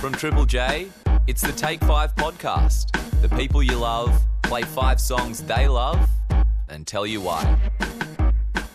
From 0.00 0.14
Triple 0.14 0.46
J, 0.46 0.88
it's 1.26 1.42
the 1.42 1.52
Take 1.52 1.78
Five 1.84 2.14
podcast. 2.14 2.90
The 3.20 3.28
people 3.36 3.62
you 3.62 3.76
love 3.76 4.18
play 4.40 4.62
five 4.62 4.98
songs 4.98 5.42
they 5.42 5.68
love 5.68 6.08
and 6.70 6.86
tell 6.86 7.06
you 7.06 7.20
why. 7.20 7.58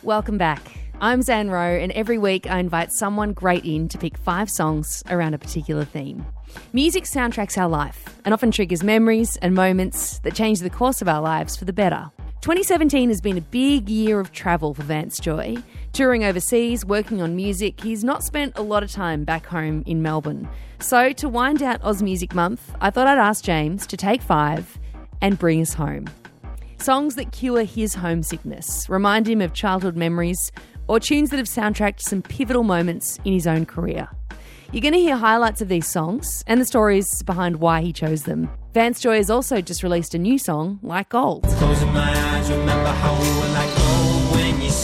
Welcome 0.03 0.37
back. 0.37 0.61
I'm 1.01 1.23
Zan 1.23 1.49
Rowe, 1.49 1.79
and 1.79 1.91
every 1.93 2.19
week 2.19 2.47
I 2.47 2.59
invite 2.59 2.91
someone 2.91 3.33
great 3.33 3.65
in 3.65 3.89
to 3.89 3.97
pick 3.97 4.19
five 4.19 4.51
songs 4.51 5.01
around 5.09 5.33
a 5.33 5.39
particular 5.39 5.83
theme. 5.83 6.23
Music 6.73 7.05
soundtracks 7.05 7.57
our 7.57 7.69
life 7.69 8.05
and 8.23 8.31
often 8.31 8.51
triggers 8.51 8.83
memories 8.83 9.35
and 9.37 9.55
moments 9.55 10.19
that 10.19 10.35
change 10.35 10.59
the 10.59 10.69
course 10.69 11.01
of 11.01 11.07
our 11.07 11.21
lives 11.21 11.55
for 11.55 11.65
the 11.65 11.73
better. 11.73 12.11
2017 12.41 13.09
has 13.09 13.19
been 13.19 13.39
a 13.39 13.41
big 13.41 13.89
year 13.89 14.19
of 14.19 14.31
travel 14.31 14.75
for 14.75 14.83
Vance 14.83 15.19
Joy. 15.19 15.57
Touring 15.95 16.25
overseas, 16.25 16.83
working 16.83 17.21
on 17.21 17.37
music, 17.37 17.79
he's 17.79 18.03
not 18.03 18.21
spent 18.21 18.57
a 18.57 18.61
lot 18.61 18.83
of 18.83 18.91
time 18.91 19.23
back 19.23 19.45
home 19.45 19.81
in 19.85 20.01
Melbourne. 20.01 20.45
So, 20.79 21.13
to 21.13 21.29
wind 21.29 21.63
out 21.63 21.81
Oz 21.85 22.03
Music 22.03 22.35
Month, 22.35 22.75
I 22.81 22.89
thought 22.89 23.07
I'd 23.07 23.17
ask 23.17 23.45
James 23.45 23.87
to 23.87 23.95
take 23.95 24.21
five 24.21 24.77
and 25.21 25.39
bring 25.39 25.61
us 25.61 25.73
home. 25.73 26.09
Songs 26.79 27.15
that 27.15 27.31
cure 27.31 27.63
his 27.63 27.95
homesickness, 27.95 28.89
remind 28.89 29.25
him 29.25 29.39
of 29.39 29.53
childhood 29.53 29.95
memories, 29.95 30.51
or 30.89 30.99
tunes 30.99 31.29
that 31.29 31.37
have 31.37 31.47
soundtracked 31.47 32.01
some 32.01 32.21
pivotal 32.21 32.63
moments 32.63 33.17
in 33.23 33.31
his 33.31 33.47
own 33.47 33.65
career. 33.65 34.09
You're 34.73 34.81
going 34.81 34.95
to 34.95 34.99
hear 34.99 35.15
highlights 35.15 35.61
of 35.61 35.69
these 35.69 35.87
songs 35.87 36.43
and 36.45 36.59
the 36.59 36.65
stories 36.65 37.23
behind 37.23 37.61
why 37.61 37.79
he 37.79 37.93
chose 37.93 38.23
them. 38.23 38.49
Vance 38.73 38.99
Joy 38.99 39.15
has 39.15 39.29
also 39.29 39.61
just 39.61 39.81
released 39.81 40.13
a 40.13 40.17
new 40.17 40.39
song, 40.39 40.77
Like 40.83 41.07
Gold. 41.07 41.45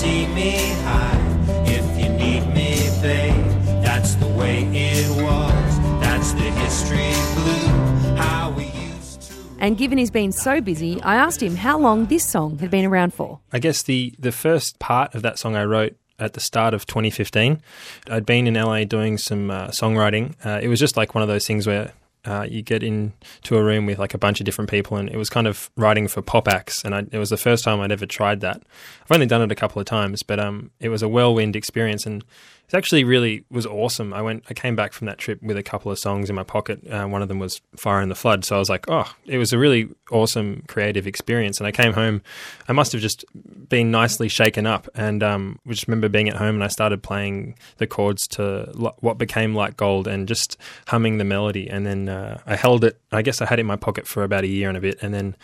See 0.01 0.25
me 0.33 0.57
high. 0.81 1.21
If 1.65 1.85
you 1.99 2.09
need 2.09 2.43
me, 2.55 2.89
babe, 3.03 3.45
that's 3.83 4.15
the 4.15 4.27
way 4.29 4.63
it 4.73 5.07
was. 5.21 5.79
That's 6.01 6.31
the 6.33 6.49
history 6.63 7.13
blue. 7.35 8.15
How 8.15 8.49
we 8.49 8.65
used 8.65 9.21
to. 9.21 9.33
And 9.59 9.77
given 9.77 9.99
he's 9.99 10.09
been 10.09 10.31
so 10.31 10.59
busy, 10.59 10.99
I 11.03 11.17
asked 11.17 11.41
him 11.43 11.55
how 11.55 11.77
long 11.77 12.07
this 12.07 12.27
song 12.27 12.57
had 12.57 12.71
been 12.71 12.85
around 12.85 13.13
for. 13.13 13.39
I 13.53 13.59
guess 13.59 13.83
the 13.83 14.15
the 14.17 14.31
first 14.31 14.79
part 14.79 15.13
of 15.13 15.21
that 15.21 15.37
song 15.37 15.55
I 15.55 15.65
wrote 15.65 15.95
at 16.17 16.33
the 16.33 16.39
start 16.39 16.73
of 16.73 16.87
2015. 16.87 17.61
I'd 18.09 18.25
been 18.25 18.47
in 18.47 18.55
LA 18.55 18.85
doing 18.85 19.19
some 19.19 19.51
uh, 19.51 19.67
songwriting. 19.67 20.33
Uh, 20.43 20.59
it 20.63 20.67
was 20.67 20.79
just 20.79 20.97
like 20.97 21.13
one 21.13 21.21
of 21.21 21.27
those 21.27 21.45
things 21.45 21.67
where 21.67 21.93
uh, 22.25 22.45
you 22.49 22.61
get 22.61 22.83
into 22.83 23.57
a 23.57 23.63
room 23.63 23.85
with 23.85 23.99
like 23.99 24.13
a 24.13 24.17
bunch 24.17 24.39
of 24.39 24.45
different 24.45 24.69
people, 24.69 24.97
and 24.97 25.09
it 25.09 25.17
was 25.17 25.29
kind 25.29 25.47
of 25.47 25.69
writing 25.75 26.07
for 26.07 26.21
pop 26.21 26.47
acts, 26.47 26.83
and 26.83 26.93
I, 26.93 27.05
it 27.11 27.17
was 27.17 27.29
the 27.29 27.37
first 27.37 27.63
time 27.63 27.79
I'd 27.79 27.91
ever 27.91 28.05
tried 28.05 28.41
that. 28.41 28.61
I've 29.03 29.11
only 29.11 29.25
done 29.25 29.41
it 29.41 29.51
a 29.51 29.55
couple 29.55 29.79
of 29.79 29.85
times, 29.85 30.23
but 30.23 30.39
um, 30.39 30.71
it 30.79 30.89
was 30.89 31.01
a 31.01 31.07
whirlwind 31.07 31.55
experience, 31.55 32.05
and 32.05 32.23
it 32.67 32.77
actually 32.77 33.03
really 33.03 33.43
was 33.49 33.65
awesome. 33.65 34.13
I 34.13 34.21
went, 34.21 34.43
I 34.49 34.53
came 34.53 34.75
back 34.75 34.93
from 34.93 35.07
that 35.07 35.17
trip 35.17 35.41
with 35.41 35.57
a 35.57 35.63
couple 35.63 35.91
of 35.91 35.99
songs 35.99 36.29
in 36.29 36.35
my 36.35 36.43
pocket. 36.43 36.79
Uh, 36.89 37.05
one 37.05 37.21
of 37.21 37.27
them 37.27 37.39
was 37.39 37.61
"Fire 37.75 38.01
and 38.01 38.11
the 38.11 38.15
Flood," 38.15 38.45
so 38.45 38.55
I 38.55 38.59
was 38.59 38.69
like, 38.69 38.85
oh, 38.87 39.11
it 39.25 39.37
was 39.37 39.51
a 39.51 39.57
really 39.57 39.89
awesome 40.11 40.63
creative 40.67 41.07
experience. 41.07 41.59
And 41.59 41.67
I 41.67 41.71
came 41.71 41.93
home, 41.93 42.21
I 42.67 42.73
must 42.73 42.91
have 42.91 43.01
just 43.01 43.25
been 43.67 43.91
nicely 43.91 44.29
shaken 44.29 44.65
up, 44.67 44.87
and 44.95 45.23
um, 45.23 45.59
I 45.67 45.71
just 45.71 45.87
remember 45.87 46.07
being 46.07 46.29
at 46.29 46.37
home 46.37 46.55
and 46.55 46.63
I 46.63 46.67
started 46.67 47.01
playing 47.01 47.55
the 47.77 47.87
chords 47.87 48.27
to 48.29 48.71
what 48.99 49.17
became 49.17 49.55
like 49.55 49.75
gold, 49.75 50.07
and 50.07 50.27
just 50.27 50.57
humming 50.87 51.17
the 51.17 51.25
melody. 51.25 51.69
And 51.69 51.85
then 51.85 52.07
uh, 52.11 52.37
I 52.45 52.55
held 52.55 52.83
it. 52.83 52.99
I 53.11 53.21
guess 53.21 53.41
I 53.41 53.45
had 53.45 53.59
it 53.59 53.61
in 53.61 53.67
my 53.67 53.75
pocket 53.75 54.07
for 54.07 54.23
about 54.23 54.43
a 54.43 54.47
year 54.47 54.67
and 54.67 54.77
a 54.77 54.81
bit, 54.81 54.97
and 55.01 55.13
then 55.13 55.35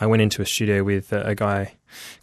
I 0.00 0.06
went 0.06 0.22
into 0.22 0.42
a 0.42 0.46
studio 0.46 0.82
with 0.84 1.12
uh, 1.12 1.22
a 1.24 1.34
guy 1.34 1.74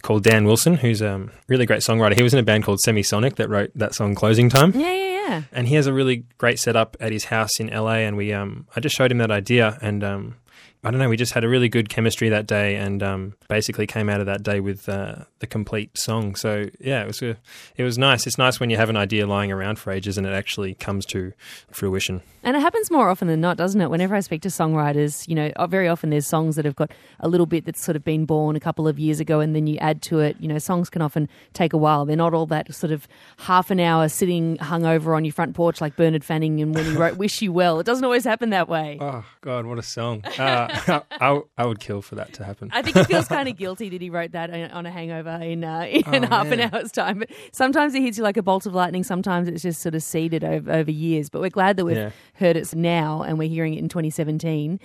called 0.02 0.24
Dan 0.24 0.44
Wilson, 0.44 0.76
who's 0.76 1.02
a 1.02 1.14
um, 1.14 1.30
really 1.48 1.66
great 1.66 1.80
songwriter. 1.80 2.14
He 2.16 2.22
was 2.22 2.32
in 2.32 2.38
a 2.38 2.44
band 2.44 2.64
called 2.64 2.80
Semisonic 2.80 3.36
that 3.36 3.48
wrote 3.48 3.70
that 3.74 3.94
song 3.94 4.14
"Closing 4.14 4.48
Time." 4.48 4.72
Yeah, 4.74 4.92
yeah, 4.92 5.28
yeah. 5.28 5.42
and 5.52 5.68
he 5.68 5.74
has 5.74 5.86
a 5.86 5.92
really 5.92 6.24
great 6.38 6.58
setup 6.58 6.96
at 7.00 7.12
his 7.12 7.26
house 7.26 7.58
in 7.58 7.68
LA. 7.68 8.04
And 8.04 8.16
we, 8.16 8.32
um, 8.32 8.66
I 8.76 8.80
just 8.80 8.94
showed 8.94 9.10
him 9.10 9.18
that 9.18 9.30
idea, 9.30 9.78
and 9.80 10.04
um, 10.04 10.36
I 10.84 10.90
don't 10.90 10.98
know, 11.00 11.08
we 11.08 11.16
just 11.16 11.32
had 11.32 11.44
a 11.44 11.48
really 11.48 11.68
good 11.68 11.88
chemistry 11.88 12.28
that 12.28 12.46
day, 12.46 12.76
and 12.76 13.02
um, 13.02 13.34
basically 13.48 13.86
came 13.86 14.08
out 14.08 14.20
of 14.20 14.26
that 14.26 14.42
day 14.42 14.60
with 14.60 14.88
uh, 14.88 15.24
the 15.38 15.46
complete 15.46 15.96
song. 15.96 16.34
So 16.34 16.68
yeah, 16.80 17.02
it 17.02 17.06
was 17.06 17.22
a, 17.22 17.36
it 17.76 17.84
was 17.84 17.96
nice. 17.98 18.26
It's 18.26 18.38
nice 18.38 18.60
when 18.60 18.70
you 18.70 18.76
have 18.76 18.90
an 18.90 18.96
idea 18.96 19.26
lying 19.26 19.50
around 19.50 19.78
for 19.78 19.90
ages 19.90 20.18
and 20.18 20.26
it 20.26 20.32
actually 20.32 20.74
comes 20.74 21.06
to 21.06 21.32
fruition. 21.70 22.22
And 22.42 22.56
it 22.56 22.60
happens 22.60 22.90
more 22.90 23.08
often 23.08 23.28
than 23.28 23.40
not, 23.40 23.56
doesn't 23.56 23.80
it? 23.80 23.90
Whenever 23.90 24.14
I 24.14 24.20
speak 24.20 24.42
to 24.42 24.48
songwriters, 24.48 25.26
you 25.26 25.34
know, 25.34 25.50
uh, 25.56 25.66
very 25.66 25.88
often 25.88 26.10
there's 26.10 26.26
songs 26.26 26.56
that 26.56 26.64
have 26.64 26.76
got 26.76 26.90
a 27.20 27.28
little 27.28 27.46
bit 27.46 27.64
that's 27.64 27.82
sort 27.82 27.96
of 27.96 28.04
been 28.04 28.26
born 28.26 28.54
a 28.56 28.60
couple 28.60 28.86
of 28.86 28.98
years 28.98 29.20
ago 29.20 29.40
and 29.40 29.56
then 29.56 29.66
you 29.66 29.78
add 29.78 30.02
to 30.02 30.18
it. 30.20 30.36
You 30.38 30.48
know, 30.48 30.58
songs 30.58 30.90
can 30.90 31.00
often 31.00 31.28
take 31.54 31.72
a 31.72 31.78
while. 31.78 32.04
They're 32.04 32.16
not 32.16 32.34
all 32.34 32.46
that 32.46 32.74
sort 32.74 32.92
of 32.92 33.08
half 33.38 33.70
an 33.70 33.80
hour 33.80 34.08
sitting 34.08 34.58
hungover 34.58 35.16
on 35.16 35.24
your 35.24 35.32
front 35.32 35.54
porch 35.54 35.80
like 35.80 35.96
Bernard 35.96 36.24
Fanning 36.24 36.60
and 36.60 36.74
when 36.74 36.84
he 36.84 36.92
wrote 36.92 37.16
Wish 37.16 37.40
You 37.40 37.52
Well. 37.52 37.80
It 37.80 37.86
doesn't 37.86 38.04
always 38.04 38.24
happen 38.24 38.50
that 38.50 38.68
way. 38.68 38.98
Oh 39.00 39.24
God, 39.40 39.64
what 39.64 39.78
a 39.78 39.82
song! 39.82 40.22
Uh, 40.24 40.73
I, 41.10 41.40
I 41.56 41.66
would 41.66 41.80
kill 41.80 42.02
for 42.02 42.14
that 42.16 42.32
to 42.34 42.44
happen. 42.44 42.70
I 42.72 42.82
think 42.82 42.96
he 42.96 43.04
feels 43.04 43.28
kind 43.28 43.48
of 43.48 43.56
guilty 43.58 43.88
that 43.90 44.00
he 44.00 44.10
wrote 44.10 44.32
that 44.32 44.50
on 44.72 44.86
a 44.86 44.90
hangover 44.90 45.38
in 45.42 45.64
uh, 45.64 45.80
in 45.90 46.24
Oh, 46.24 46.28
half 46.28 46.46
an 46.48 46.60
hour's 46.60 46.92
time. 46.92 47.20
But 47.20 47.30
sometimes 47.52 47.94
it 47.94 48.02
hits 48.02 48.18
you 48.18 48.24
like 48.24 48.36
a 48.36 48.42
bolt 48.42 48.66
of 48.66 48.74
lightning. 48.74 49.04
Sometimes 49.04 49.48
it's 49.48 49.62
just 49.62 49.80
sort 49.80 49.94
of 49.94 50.02
seeded 50.02 50.44
over, 50.44 50.72
over 50.72 50.90
years. 50.90 51.28
But 51.30 51.40
we're 51.40 51.50
glad 51.50 51.76
that 51.76 51.84
we've 51.84 51.96
Yeah. 51.96 52.10
heard 52.34 52.56
it 52.56 52.74
now 52.74 53.22
and 53.22 53.38
we're 53.38 53.48
hearing 53.48 53.74
it 53.74 53.78
in 53.78 53.88
2017. 53.88 54.80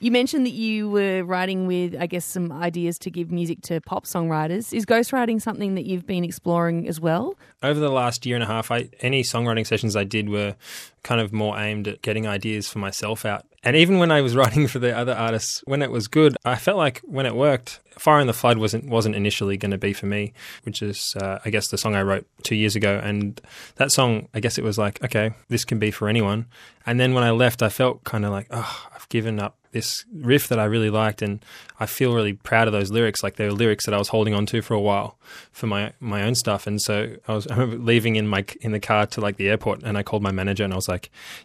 You 0.00 0.10
mentioned 0.10 0.44
that 0.46 0.52
you 0.52 0.90
were 0.90 1.22
writing 1.22 1.68
with, 1.68 1.94
I 1.96 2.06
guess, 2.06 2.24
some 2.24 2.50
ideas 2.50 2.98
to 3.00 3.10
give 3.10 3.30
music 3.30 3.60
to 3.62 3.80
pop 3.80 4.04
songwriters. 4.04 4.72
Is 4.72 4.84
ghostwriting 4.84 5.40
something 5.40 5.76
that 5.76 5.84
you've 5.84 6.06
been 6.06 6.24
exploring 6.24 6.88
as 6.88 7.00
well? 7.00 7.36
over 7.62 7.78
the 7.78 7.88
last 7.90 8.26
year 8.26 8.34
and 8.34 8.42
a 8.42 8.46
half, 8.48 8.72
I, 8.72 8.88
any 9.00 9.22
songwriting 9.22 9.64
sessions 9.64 9.94
I 9.94 10.02
did 10.02 10.28
were 10.28 10.56
kind 11.02 11.20
of 11.20 11.32
more 11.32 11.58
aimed 11.58 11.88
at 11.88 12.02
getting 12.02 12.26
ideas 12.26 12.68
for 12.68 12.78
myself 12.78 13.24
out. 13.24 13.44
And 13.64 13.76
even 13.76 13.98
when 13.98 14.10
I 14.10 14.20
was 14.20 14.34
writing 14.40 14.66
for 14.66 14.78
the 14.78 14.96
other 14.96 15.14
artists, 15.14 15.62
when 15.66 15.82
it 15.82 15.90
was 15.90 16.08
good, 16.08 16.36
I 16.44 16.56
felt 16.56 16.78
like 16.78 17.00
when 17.04 17.26
it 17.26 17.34
worked, 17.34 17.80
"Fire 17.98 18.20
and 18.20 18.28
the 18.28 18.34
Flood" 18.34 18.58
wasn't 18.58 18.88
wasn't 18.88 19.14
initially 19.14 19.56
going 19.56 19.70
to 19.70 19.78
be 19.78 19.92
for 19.92 20.06
me, 20.06 20.32
which 20.64 20.82
is, 20.82 21.14
uh, 21.20 21.38
I 21.44 21.50
guess, 21.50 21.68
the 21.68 21.78
song 21.78 21.94
I 21.94 22.02
wrote 22.02 22.26
two 22.42 22.56
years 22.56 22.76
ago. 22.76 23.00
And 23.02 23.40
that 23.76 23.92
song, 23.92 24.28
I 24.34 24.40
guess, 24.40 24.58
it 24.58 24.64
was 24.64 24.78
like, 24.78 25.02
okay, 25.04 25.32
this 25.48 25.64
can 25.64 25.78
be 25.78 25.90
for 25.90 26.08
anyone. 26.08 26.46
And 26.86 26.98
then 26.98 27.14
when 27.14 27.24
I 27.24 27.30
left, 27.30 27.62
I 27.62 27.68
felt 27.68 28.04
kind 28.04 28.24
of 28.24 28.32
like, 28.32 28.48
oh, 28.50 28.88
I've 28.94 29.08
given 29.08 29.38
up 29.38 29.56
this 29.72 30.04
riff 30.14 30.48
that 30.48 30.58
I 30.58 30.64
really 30.64 30.90
liked, 30.90 31.22
and 31.22 31.44
I 31.80 31.86
feel 31.86 32.14
really 32.14 32.34
proud 32.34 32.68
of 32.68 32.72
those 32.72 32.90
lyrics. 32.90 33.22
Like 33.22 33.36
they 33.36 33.46
were 33.46 33.52
lyrics 33.52 33.86
that 33.86 33.94
I 33.94 33.98
was 33.98 34.08
holding 34.08 34.34
on 34.34 34.46
to 34.46 34.62
for 34.62 34.74
a 34.74 34.80
while 34.80 35.18
for 35.50 35.66
my 35.66 35.92
my 35.98 36.22
own 36.22 36.34
stuff. 36.34 36.66
And 36.66 36.80
so 36.80 37.16
I 37.26 37.34
was 37.34 37.46
I 37.50 37.54
remember 37.56 37.82
leaving 37.84 38.16
in 38.16 38.28
my 38.28 38.44
in 38.60 38.72
the 38.72 38.80
car 38.80 39.06
to 39.06 39.20
like 39.20 39.36
the 39.36 39.48
airport, 39.48 39.82
and 39.82 39.98
I 39.98 40.02
called 40.02 40.22
my 40.22 40.30
manager, 40.30 40.62
and 40.62 40.72
I 40.72 40.76
was 40.76 40.88
like, 40.88 40.91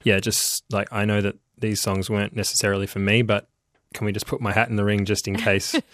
yeah, 0.03 0.19
just 0.19 0.63
like 0.71 0.87
I 0.91 1.05
know 1.05 1.21
that 1.21 1.35
these 1.57 1.81
songs 1.81 2.09
weren't 2.09 2.35
necessarily 2.35 2.87
for 2.87 2.99
me, 2.99 3.21
but 3.21 3.47
can 3.93 4.05
we 4.05 4.11
just 4.11 4.27
put 4.27 4.41
my 4.41 4.51
hat 4.51 4.69
in 4.69 4.75
the 4.75 4.83
ring 4.83 5.05
just 5.05 5.27
in 5.27 5.35
case? 5.35 5.75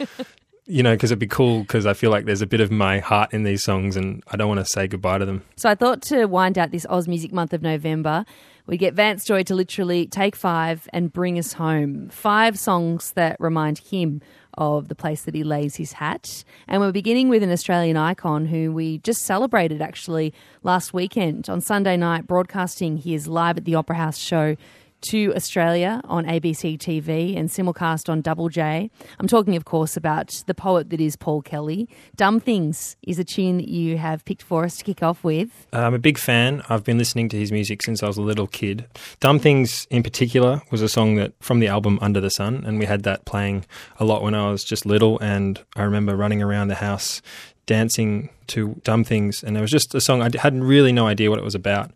You 0.65 0.81
know, 0.81 0.93
because 0.93 1.11
it'd 1.11 1.19
be 1.19 1.27
cool. 1.27 1.59
Because 1.63 1.85
I 1.85 1.91
feel 1.91 2.09
like 2.09 2.23
there's 2.23 2.41
a 2.41 2.47
bit 2.47 2.61
of 2.61 2.71
my 2.71 2.99
heart 2.99 3.33
in 3.33 3.43
these 3.43 3.61
songs, 3.61 3.97
and 3.97 4.23
I 4.31 4.37
don't 4.37 4.47
want 4.47 4.61
to 4.61 4.65
say 4.65 4.87
goodbye 4.87 5.17
to 5.17 5.25
them. 5.25 5.43
So 5.57 5.69
I 5.69 5.75
thought 5.75 6.01
to 6.03 6.25
wind 6.25 6.57
out 6.57 6.71
this 6.71 6.85
Oz 6.89 7.05
Music 7.05 7.33
Month 7.33 7.51
of 7.51 7.61
November, 7.61 8.23
we 8.65 8.77
get 8.77 8.93
Vance 8.93 9.25
Joy 9.25 9.43
to 9.43 9.55
literally 9.55 10.07
take 10.07 10.37
five 10.37 10.87
and 10.93 11.11
bring 11.11 11.37
us 11.37 11.51
home. 11.51 12.07
Five 12.07 12.57
songs 12.57 13.11
that 13.11 13.35
remind 13.41 13.79
him 13.79 14.21
of 14.57 14.87
the 14.87 14.95
place 14.95 15.23
that 15.23 15.35
he 15.35 15.43
lays 15.43 15.75
his 15.75 15.93
hat. 15.93 16.43
And 16.67 16.81
we're 16.81 16.91
beginning 16.91 17.29
with 17.29 17.43
an 17.43 17.51
Australian 17.51 17.97
icon 17.97 18.45
who 18.45 18.71
we 18.71 18.99
just 18.99 19.23
celebrated 19.23 19.81
actually 19.81 20.33
last 20.63 20.93
weekend 20.93 21.49
on 21.49 21.61
Sunday 21.61 21.97
night, 21.97 22.27
broadcasting 22.27 22.97
his 22.97 23.27
Live 23.27 23.57
at 23.57 23.65
the 23.65 23.75
Opera 23.75 23.95
House 23.95 24.17
show 24.17 24.55
to 25.03 25.33
Australia 25.35 26.01
on 26.05 26.25
ABC 26.25 26.77
TV 26.77 27.37
and 27.37 27.49
simulcast 27.49 28.09
on 28.09 28.21
Double 28.21 28.49
J. 28.49 28.89
I'm 29.19 29.27
talking, 29.27 29.55
of 29.55 29.65
course, 29.65 29.97
about 29.97 30.43
the 30.47 30.53
poet 30.53 30.89
that 30.91 31.01
is 31.01 31.15
Paul 31.15 31.41
Kelly. 31.41 31.89
Dumb 32.15 32.39
Things 32.39 32.95
is 33.01 33.19
a 33.19 33.23
tune 33.23 33.57
that 33.57 33.67
you 33.67 33.97
have 33.97 34.23
picked 34.25 34.43
for 34.43 34.63
us 34.63 34.77
to 34.77 34.83
kick 34.83 35.03
off 35.03 35.23
with. 35.23 35.67
Uh, 35.73 35.79
I'm 35.79 35.93
a 35.93 35.99
big 35.99 36.17
fan. 36.17 36.63
I've 36.69 36.83
been 36.83 36.97
listening 36.97 37.29
to 37.29 37.37
his 37.37 37.51
music 37.51 37.83
since 37.83 38.01
I 38.01 38.07
was 38.07 38.17
a 38.17 38.21
little 38.21 38.47
kid. 38.47 38.85
Dumb 39.19 39.39
Things, 39.39 39.87
in 39.89 40.03
particular, 40.03 40.61
was 40.71 40.81
a 40.81 40.89
song 40.89 41.15
that 41.15 41.33
from 41.41 41.59
the 41.59 41.67
album 41.67 41.99
Under 42.01 42.21
the 42.21 42.29
Sun, 42.29 42.63
and 42.65 42.79
we 42.79 42.85
had 42.85 43.03
that 43.03 43.25
playing 43.25 43.65
a 43.99 44.05
lot 44.05 44.23
when 44.23 44.33
I 44.33 44.49
was 44.49 44.63
just 44.63 44.85
little. 44.85 45.19
And 45.19 45.59
I 45.75 45.83
remember 45.83 46.15
running 46.15 46.41
around 46.41 46.69
the 46.69 46.75
house 46.75 47.21
dancing 47.65 48.29
to 48.47 48.79
Dumb 48.83 49.03
Things, 49.03 49.43
and 49.43 49.57
it 49.57 49.61
was 49.61 49.71
just 49.71 49.95
a 49.95 50.01
song 50.01 50.21
I 50.21 50.29
had 50.37 50.55
really 50.55 50.91
no 50.91 51.07
idea 51.07 51.29
what 51.29 51.39
it 51.39 51.45
was 51.45 51.55
about, 51.55 51.91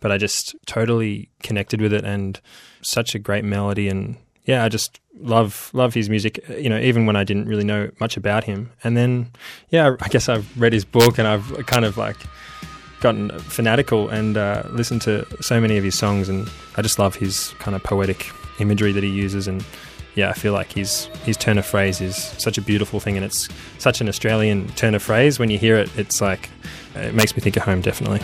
but 0.00 0.12
I 0.12 0.18
just 0.18 0.54
totally 0.66 1.28
connected 1.42 1.80
with 1.80 1.92
it, 1.92 2.04
and 2.04 2.40
such 2.82 3.14
a 3.14 3.18
great 3.18 3.44
melody 3.44 3.88
and. 3.88 4.16
Yeah, 4.44 4.64
I 4.64 4.70
just 4.70 4.98
love 5.20 5.70
love 5.74 5.92
his 5.92 6.08
music. 6.08 6.42
You 6.48 6.70
know, 6.70 6.78
even 6.78 7.04
when 7.04 7.16
I 7.16 7.22
didn't 7.22 7.48
really 7.48 7.64
know 7.64 7.90
much 8.00 8.16
about 8.16 8.44
him, 8.44 8.70
and 8.82 8.96
then 8.96 9.30
yeah, 9.68 9.94
I 10.00 10.08
guess 10.08 10.26
I've 10.26 10.48
read 10.58 10.72
his 10.72 10.86
book 10.86 11.18
and 11.18 11.28
I've 11.28 11.66
kind 11.66 11.84
of 11.84 11.98
like 11.98 12.16
gotten 13.00 13.38
fanatical 13.40 14.08
and 14.08 14.36
uh, 14.36 14.62
listened 14.70 15.02
to 15.02 15.26
so 15.40 15.60
many 15.60 15.76
of 15.76 15.84
his 15.84 15.98
songs, 15.98 16.28
and 16.28 16.48
I 16.76 16.82
just 16.82 16.98
love 16.98 17.14
his 17.14 17.50
kind 17.58 17.76
of 17.76 17.82
poetic 17.82 18.30
imagery 18.60 18.92
that 18.92 19.02
he 19.02 19.10
uses. 19.10 19.46
And 19.46 19.64
yeah, 20.14 20.30
I 20.30 20.32
feel 20.32 20.52
like 20.52 20.72
his 20.72 21.06
his 21.24 21.36
turn 21.36 21.58
of 21.58 21.66
phrase 21.66 22.00
is 22.00 22.16
such 22.16 22.58
a 22.58 22.62
beautiful 22.62 23.00
thing, 23.00 23.16
and 23.16 23.24
it's 23.24 23.48
such 23.78 24.00
an 24.00 24.08
Australian 24.08 24.68
turn 24.70 24.94
of 24.94 25.02
phrase. 25.02 25.38
When 25.38 25.50
you 25.50 25.58
hear 25.58 25.76
it, 25.76 25.90
it's 25.96 26.20
like 26.20 26.48
it 26.94 27.14
makes 27.14 27.36
me 27.36 27.40
think 27.40 27.56
of 27.56 27.64
home, 27.64 27.80
definitely. 27.80 28.20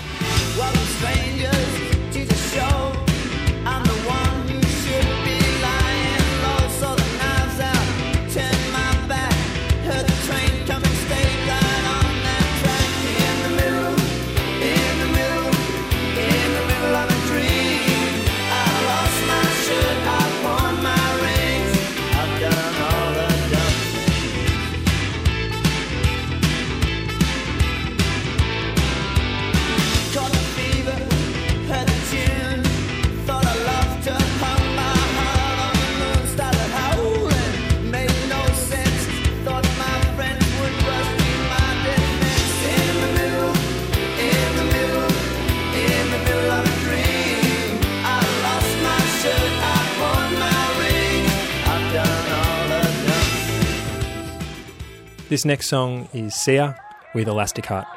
This 55.34 55.44
next 55.44 55.66
song 55.66 56.06
is 56.14 56.32
Sia 56.32 56.76
with 57.12 57.26
Elastic 57.26 57.66
Heart. 57.66 57.88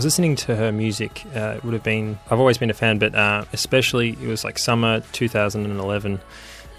Was 0.00 0.06
listening 0.06 0.34
to 0.34 0.56
her 0.56 0.72
music. 0.72 1.26
Uh, 1.36 1.56
it 1.58 1.62
would 1.62 1.74
have 1.74 1.82
been, 1.82 2.18
I've 2.30 2.38
always 2.38 2.56
been 2.56 2.70
a 2.70 2.74
fan, 2.74 2.98
but 2.98 3.14
uh, 3.14 3.44
especially 3.52 4.12
it 4.12 4.26
was 4.26 4.44
like 4.44 4.56
summer 4.56 5.00
2011. 5.12 6.18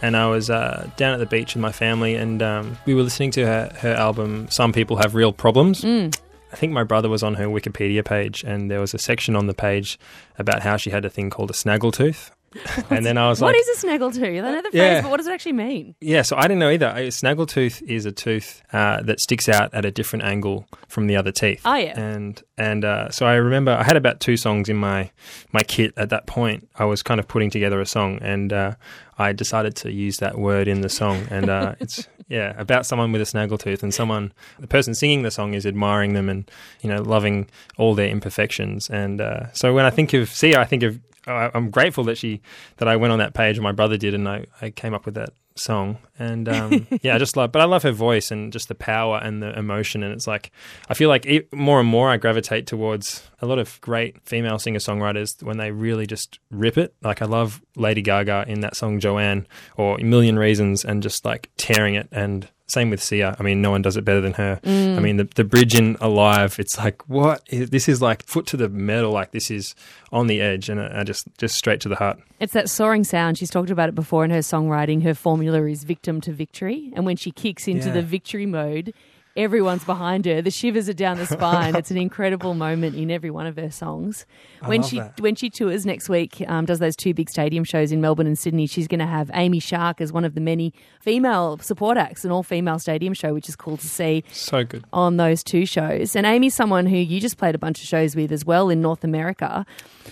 And 0.01 0.17
I 0.17 0.25
was 0.25 0.49
uh, 0.49 0.89
down 0.97 1.13
at 1.13 1.19
the 1.19 1.27
beach 1.27 1.53
with 1.53 1.61
my 1.61 1.71
family, 1.71 2.15
and 2.15 2.41
um, 2.41 2.79
we 2.87 2.95
were 2.95 3.03
listening 3.03 3.29
to 3.33 3.45
her, 3.45 3.71
her 3.81 3.93
album, 3.93 4.47
Some 4.49 4.73
People 4.73 4.97
Have 4.97 5.13
Real 5.13 5.31
Problems. 5.31 5.81
Mm. 5.81 6.19
I 6.51 6.55
think 6.55 6.73
my 6.73 6.83
brother 6.83 7.09
was 7.09 7.21
on 7.21 7.35
her 7.35 7.45
Wikipedia 7.45 8.03
page, 8.03 8.43
and 8.43 8.71
there 8.71 8.79
was 8.79 8.95
a 8.95 8.97
section 8.97 9.35
on 9.35 9.45
the 9.45 9.53
page 9.53 9.99
about 10.39 10.63
how 10.63 10.75
she 10.77 10.89
had 10.89 11.05
a 11.05 11.09
thing 11.11 11.29
called 11.29 11.51
a 11.51 11.53
snaggletooth. 11.53 12.31
and 12.89 13.05
then 13.05 13.17
I 13.17 13.29
was 13.29 13.39
What 13.39 13.47
like, 13.47 13.55
"What 13.55 13.67
is 13.69 13.83
a 13.83 13.87
snaggletooth? 13.87 14.43
I 14.43 14.51
know 14.51 14.61
the 14.61 14.71
phrase, 14.71 14.73
Yeah. 14.73 15.01
but 15.01 15.11
what 15.11 15.17
does 15.17 15.27
it 15.27 15.31
actually 15.31 15.53
mean? 15.53 15.95
Yeah, 16.01 16.21
so 16.21 16.35
I 16.35 16.43
didn't 16.43 16.59
know 16.59 16.69
either. 16.69 16.87
A 16.87 17.07
snaggletooth 17.07 17.81
is 17.83 18.05
a 18.05 18.11
tooth 18.11 18.61
uh, 18.73 19.01
that 19.03 19.19
sticks 19.21 19.47
out 19.47 19.73
at 19.73 19.85
a 19.85 19.91
different 19.91 20.25
angle 20.25 20.67
from 20.87 21.07
the 21.07 21.15
other 21.15 21.31
teeth. 21.31 21.61
Oh, 21.65 21.75
yeah. 21.75 21.99
and 21.99 22.41
and 22.57 22.83
uh, 22.83 23.09
so 23.09 23.25
I 23.25 23.35
remember 23.35 23.71
I 23.71 23.83
had 23.83 23.95
about 23.97 24.19
two 24.19 24.35
songs 24.37 24.67
in 24.69 24.75
my 24.77 25.11
my 25.53 25.61
kit 25.61 25.93
at 25.97 26.09
that 26.09 26.27
point. 26.27 26.67
I 26.77 26.85
was 26.85 27.01
kind 27.03 27.19
of 27.19 27.27
putting 27.27 27.49
together 27.49 27.79
a 27.79 27.85
song, 27.85 28.19
and 28.21 28.51
uh, 28.51 28.75
I 29.17 29.31
decided 29.31 29.75
to 29.77 29.91
use 29.91 30.17
that 30.17 30.37
word 30.37 30.67
in 30.67 30.81
the 30.81 30.89
song, 30.89 31.27
and 31.29 31.49
uh, 31.49 31.75
it's 31.79 32.07
yeah 32.27 32.53
about 32.57 32.85
someone 32.85 33.11
with 33.11 33.21
a 33.21 33.25
snaggletooth, 33.25 33.81
and 33.83 33.93
someone 33.93 34.33
the 34.59 34.67
person 34.67 34.93
singing 34.93 35.21
the 35.23 35.31
song 35.31 35.53
is 35.53 35.65
admiring 35.65 36.13
them 36.13 36.27
and 36.29 36.49
you 36.81 36.89
know 36.89 37.01
loving 37.01 37.47
all 37.77 37.95
their 37.95 38.09
imperfections, 38.09 38.89
and 38.89 39.21
uh, 39.21 39.51
so 39.53 39.73
when 39.73 39.85
I 39.85 39.89
think 39.89 40.13
of 40.13 40.29
Sia, 40.29 40.59
I 40.59 40.65
think 40.65 40.83
of 40.83 40.99
I'm 41.27 41.69
grateful 41.69 42.03
that 42.05 42.17
she 42.17 42.41
that 42.77 42.87
I 42.87 42.95
went 42.95 43.13
on 43.13 43.19
that 43.19 43.33
page 43.33 43.57
and 43.57 43.63
my 43.63 43.71
brother 43.71 43.97
did 43.97 44.13
and 44.13 44.27
I, 44.27 44.45
I 44.61 44.71
came 44.71 44.93
up 44.93 45.05
with 45.05 45.15
that 45.15 45.33
song. 45.55 45.97
And 46.17 46.47
um, 46.49 46.87
yeah 47.01 47.15
I 47.15 47.17
just 47.17 47.37
love 47.37 47.51
but 47.51 47.61
I 47.61 47.65
love 47.65 47.83
her 47.83 47.91
voice 47.91 48.31
and 48.31 48.51
just 48.51 48.67
the 48.67 48.75
power 48.75 49.19
and 49.21 49.41
the 49.41 49.57
emotion. 49.57 50.03
And 50.03 50.13
it's 50.13 50.27
like 50.27 50.51
I 50.89 50.93
feel 50.93 51.09
like 51.09 51.25
e 51.25 51.43
more 51.51 51.79
and 51.79 51.87
more 51.87 52.09
I 52.09 52.17
gravitate 52.17 52.67
towards 52.67 53.29
a 53.41 53.45
lot 53.45 53.59
of 53.59 53.79
great 53.81 54.21
female 54.23 54.59
singer 54.59 54.79
songwriters 54.79 55.41
when 55.43 55.57
they 55.57 55.71
really 55.71 56.07
just 56.07 56.39
rip 56.49 56.77
it. 56.77 56.95
Like 57.01 57.21
I 57.21 57.25
love 57.25 57.61
Lady 57.75 58.01
Gaga 58.01 58.45
in 58.47 58.61
that 58.61 58.75
song 58.75 58.99
Joanne 58.99 59.47
or 59.77 59.99
A 59.99 60.03
Million 60.03 60.39
Reasons 60.39 60.83
and 60.83 61.03
just 61.03 61.25
like 61.25 61.49
tearing 61.57 61.95
it 61.95 62.07
and 62.11 62.49
same 62.71 62.89
with 62.89 63.01
Sia. 63.01 63.35
I 63.39 63.43
mean, 63.43 63.61
no 63.61 63.71
one 63.71 63.81
does 63.81 63.97
it 63.97 64.05
better 64.05 64.21
than 64.21 64.33
her. 64.33 64.59
Mm. 64.63 64.97
I 64.97 64.99
mean, 64.99 65.17
the, 65.17 65.25
the 65.35 65.43
bridge 65.43 65.75
in 65.75 65.97
Alive, 66.01 66.57
it's 66.59 66.77
like, 66.77 67.07
what? 67.09 67.45
this 67.49 67.89
is 67.89 68.01
like 68.01 68.25
foot 68.25 68.45
to 68.47 68.57
the 68.57 68.69
metal. 68.69 69.11
Like, 69.11 69.31
this 69.31 69.51
is 69.51 69.75
on 70.11 70.27
the 70.27 70.41
edge 70.41 70.69
and 70.69 70.79
I 70.79 71.03
just, 71.03 71.27
just 71.37 71.55
straight 71.55 71.81
to 71.81 71.89
the 71.89 71.95
heart. 71.95 72.19
It's 72.39 72.53
that 72.53 72.69
soaring 72.69 73.03
sound. 73.03 73.37
She's 73.37 73.49
talked 73.49 73.69
about 73.69 73.89
it 73.89 73.95
before 73.95 74.25
in 74.25 74.31
her 74.31 74.39
songwriting. 74.39 75.03
Her 75.03 75.13
formula 75.13 75.63
is 75.65 75.83
victim 75.83 76.21
to 76.21 76.31
victory. 76.31 76.91
And 76.95 77.05
when 77.05 77.17
she 77.17 77.31
kicks 77.31 77.67
into 77.67 77.87
Yeah. 77.87 77.93
the 77.93 78.01
victory 78.01 78.45
mode, 78.45 78.93
everyone's 79.35 79.83
behind 79.83 80.25
her. 80.25 80.41
The 80.41 80.51
shivers 80.51 80.89
are 80.89 80.93
down 80.93 81.17
the 81.17 81.25
spine. 81.27 81.75
it's 81.75 81.91
an 81.91 81.97
incredible 81.97 82.53
moment 82.53 82.95
in 82.95 83.09
every 83.11 83.29
one 83.31 83.47
of 83.47 83.55
her 83.57 83.71
songs. 83.71 84.25
When 84.65 84.83
she 84.83 84.99
that. 84.99 85.19
when 85.19 85.35
she 85.35 85.49
tours 85.49 85.85
next 85.85 86.09
week, 86.09 86.43
um, 86.47 86.65
does 86.65 86.79
those 86.79 86.95
two 86.95 87.13
big 87.13 87.29
stadium 87.29 87.63
shows 87.63 87.91
in 87.91 88.01
Melbourne 88.01 88.27
and 88.27 88.37
Sydney, 88.37 88.67
she's 88.67 88.87
going 88.87 88.99
to 88.99 89.05
have 89.07 89.31
Amy 89.33 89.59
Shark 89.59 90.01
as 90.01 90.11
one 90.13 90.25
of 90.25 90.35
the 90.35 90.41
many 90.41 90.73
female 91.01 91.57
support 91.59 91.97
acts, 91.97 92.23
an 92.25 92.31
all 92.31 92.43
female 92.43 92.77
stadium 92.79 93.13
show, 93.13 93.33
which 93.33 93.49
is 93.49 93.55
cool 93.55 93.77
to 93.77 93.87
see 93.87 94.23
So 94.31 94.63
good. 94.63 94.83
on 94.93 95.17
those 95.17 95.43
two 95.43 95.65
shows. 95.65 96.15
And 96.15 96.25
Amy's 96.27 96.53
someone 96.53 96.85
who 96.85 96.97
you 96.97 97.19
just 97.19 97.37
played 97.37 97.55
a 97.55 97.57
bunch 97.59 97.81
of 97.81 97.87
shows 97.87 98.15
with 98.15 98.31
as 98.31 98.45
well 98.45 98.69
in 98.69 98.81
North 98.81 99.03
America. 99.03 99.65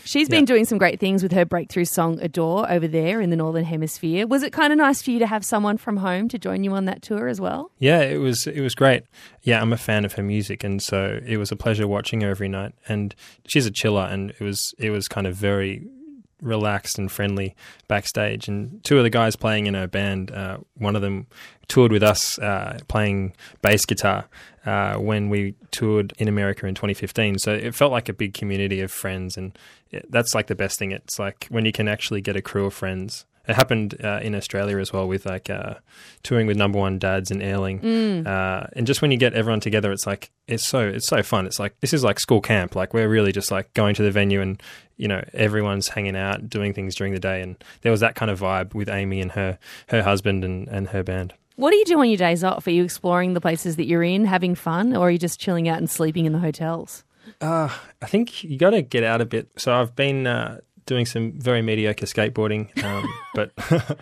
She's 0.03 0.29
been 0.29 0.45
doing 0.45 0.65
some 0.65 0.77
great 0.77 0.99
things 0.99 1.21
with 1.21 1.31
her 1.33 1.45
breakthrough 1.45 1.85
song 1.85 2.19
Adore 2.21 2.69
over 2.71 2.87
there 2.87 3.21
in 3.21 3.29
the 3.29 3.35
Northern 3.35 3.63
Hemisphere. 3.65 4.25
Was 4.27 4.43
it 4.43 4.51
kind 4.53 4.71
of 4.73 4.77
nice 4.77 5.01
for 5.01 5.11
you 5.11 5.19
to 5.19 5.27
have 5.27 5.45
someone 5.45 5.77
from 5.77 5.97
home 5.97 6.27
to 6.29 6.39
join 6.39 6.63
you 6.63 6.73
on 6.73 6.85
that 6.85 7.01
tour 7.01 7.27
as 7.27 7.39
well? 7.39 7.71
Yeah, 7.79 8.01
it 8.01 8.17
was 8.17 8.47
it 8.47 8.61
was 8.61 8.73
great. 8.75 9.03
Yeah, 9.41 9.61
I'm 9.61 9.73
a 9.73 9.77
fan 9.77 10.05
of 10.05 10.13
her 10.13 10.23
music, 10.23 10.63
and 10.63 10.81
so 10.81 11.19
it 11.25 11.37
was 11.37 11.51
a 11.51 11.55
pleasure 11.55 11.87
watching 11.87 12.21
her 12.21 12.29
every 12.29 12.49
night. 12.49 12.73
And 12.87 13.15
she's 13.47 13.65
a 13.65 13.71
chiller, 13.71 14.07
and 14.09 14.31
it 14.31 14.41
was 14.41 14.73
it 14.77 14.89
was 14.89 15.07
kind 15.07 15.27
of 15.27 15.35
very 15.35 15.87
relaxed 16.41 16.97
and 16.97 17.11
friendly 17.11 17.55
backstage. 17.87 18.47
And 18.47 18.83
two 18.83 18.97
of 18.97 19.03
the 19.03 19.09
guys 19.09 19.35
playing 19.35 19.65
in 19.65 19.73
her 19.73 19.87
band, 19.87 20.31
uh, 20.31 20.59
one 20.75 20.95
of 20.95 21.01
them 21.01 21.27
toured 21.67 21.91
with 21.91 22.03
us 22.03 22.39
uh, 22.39 22.79
playing 22.87 23.33
bass 23.61 23.85
guitar 23.85 24.27
uh, 24.65 24.95
when 24.95 25.29
we 25.29 25.55
toured 25.71 26.13
in 26.17 26.27
America 26.27 26.65
in 26.65 26.75
2015. 26.75 27.39
So 27.39 27.53
it 27.53 27.75
felt 27.75 27.91
like 27.91 28.09
a 28.09 28.13
big 28.13 28.33
community 28.33 28.81
of 28.81 28.91
friends, 28.91 29.37
and 29.37 29.57
that's 30.09 30.33
like 30.33 30.47
the 30.47 30.55
best 30.55 30.79
thing. 30.79 30.91
It's 30.91 31.19
like 31.19 31.47
when 31.49 31.65
you 31.65 31.71
can 31.71 31.87
actually 31.87 32.21
get 32.21 32.35
a 32.35 32.41
crew 32.41 32.65
of 32.65 32.73
friends. 32.73 33.25
It 33.49 33.55
happened 33.55 33.97
uh, 34.03 34.19
in 34.21 34.35
Australia 34.35 34.77
as 34.77 34.93
well 34.93 35.07
with 35.07 35.25
like 35.25 35.49
uh, 35.49 35.73
touring 36.21 36.45
with 36.45 36.55
Number 36.55 36.77
One 36.77 36.99
Dads 36.99 37.31
in 37.31 37.41
Airling, 37.41 37.83
uh, 38.27 38.67
and 38.73 38.85
just 38.85 39.01
when 39.01 39.09
you 39.09 39.17
get 39.17 39.33
everyone 39.33 39.59
together, 39.59 39.91
it's 39.91 40.05
like 40.05 40.29
it's 40.47 40.67
so 40.67 40.87
it's 40.87 41.07
so 41.07 41.23
fun. 41.23 41.47
It's 41.47 41.59
like 41.59 41.75
this 41.81 41.91
is 41.91 42.03
like 42.03 42.19
school 42.19 42.41
camp. 42.41 42.75
Like 42.75 42.93
we're 42.93 43.09
really 43.09 43.31
just 43.31 43.49
like 43.49 43.73
going 43.73 43.95
to 43.95 44.03
the 44.03 44.11
venue 44.11 44.39
and 44.39 44.61
you 44.97 45.07
know 45.07 45.23
everyone's 45.33 45.87
hanging 45.87 46.15
out, 46.15 46.47
doing 46.47 46.75
things 46.75 46.93
during 46.93 47.11
the 47.11 47.19
day, 47.19 47.41
and 47.41 47.61
there 47.81 47.91
was 47.91 48.01
that 48.01 48.13
kind 48.13 48.29
of 48.29 48.39
vibe 48.39 48.75
with 48.75 48.87
Amy 48.87 49.19
and 49.19 49.31
her 49.31 49.57
her 49.87 50.03
husband 50.03 50.43
and, 50.45 50.67
and 50.67 50.89
her 50.89 51.01
band. 51.01 51.33
What 51.55 51.71
do 51.71 51.77
you 51.77 51.85
do 51.85 51.99
on 51.99 52.07
your 52.07 52.17
days 52.17 52.43
off? 52.43 52.67
Are 52.67 52.71
you 52.71 52.83
exploring 52.83 53.33
the 53.33 53.41
places 53.41 53.75
that 53.77 53.85
you're 53.85 54.03
in, 54.03 54.25
having 54.25 54.53
fun, 54.53 54.95
or 54.95 55.07
are 55.07 55.11
you 55.11 55.17
just 55.17 55.39
chilling 55.39 55.67
out 55.67 55.79
and 55.79 55.89
sleeping 55.89 56.25
in 56.25 56.33
the 56.33 56.39
hotels? 56.39 57.03
Uh, 57.41 57.69
I 58.01 58.05
think 58.05 58.43
you 58.43 58.57
got 58.57 58.71
to 58.71 58.81
get 58.81 59.03
out 59.03 59.21
a 59.21 59.25
bit. 59.25 59.49
So 59.57 59.73
I've 59.73 59.95
been 59.95 60.25
uh, 60.25 60.59
doing 60.89 61.05
some 61.05 61.31
very 61.33 61.61
mediocre 61.61 62.07
skateboarding, 62.07 62.65
um, 62.83 63.07
but 63.35 63.51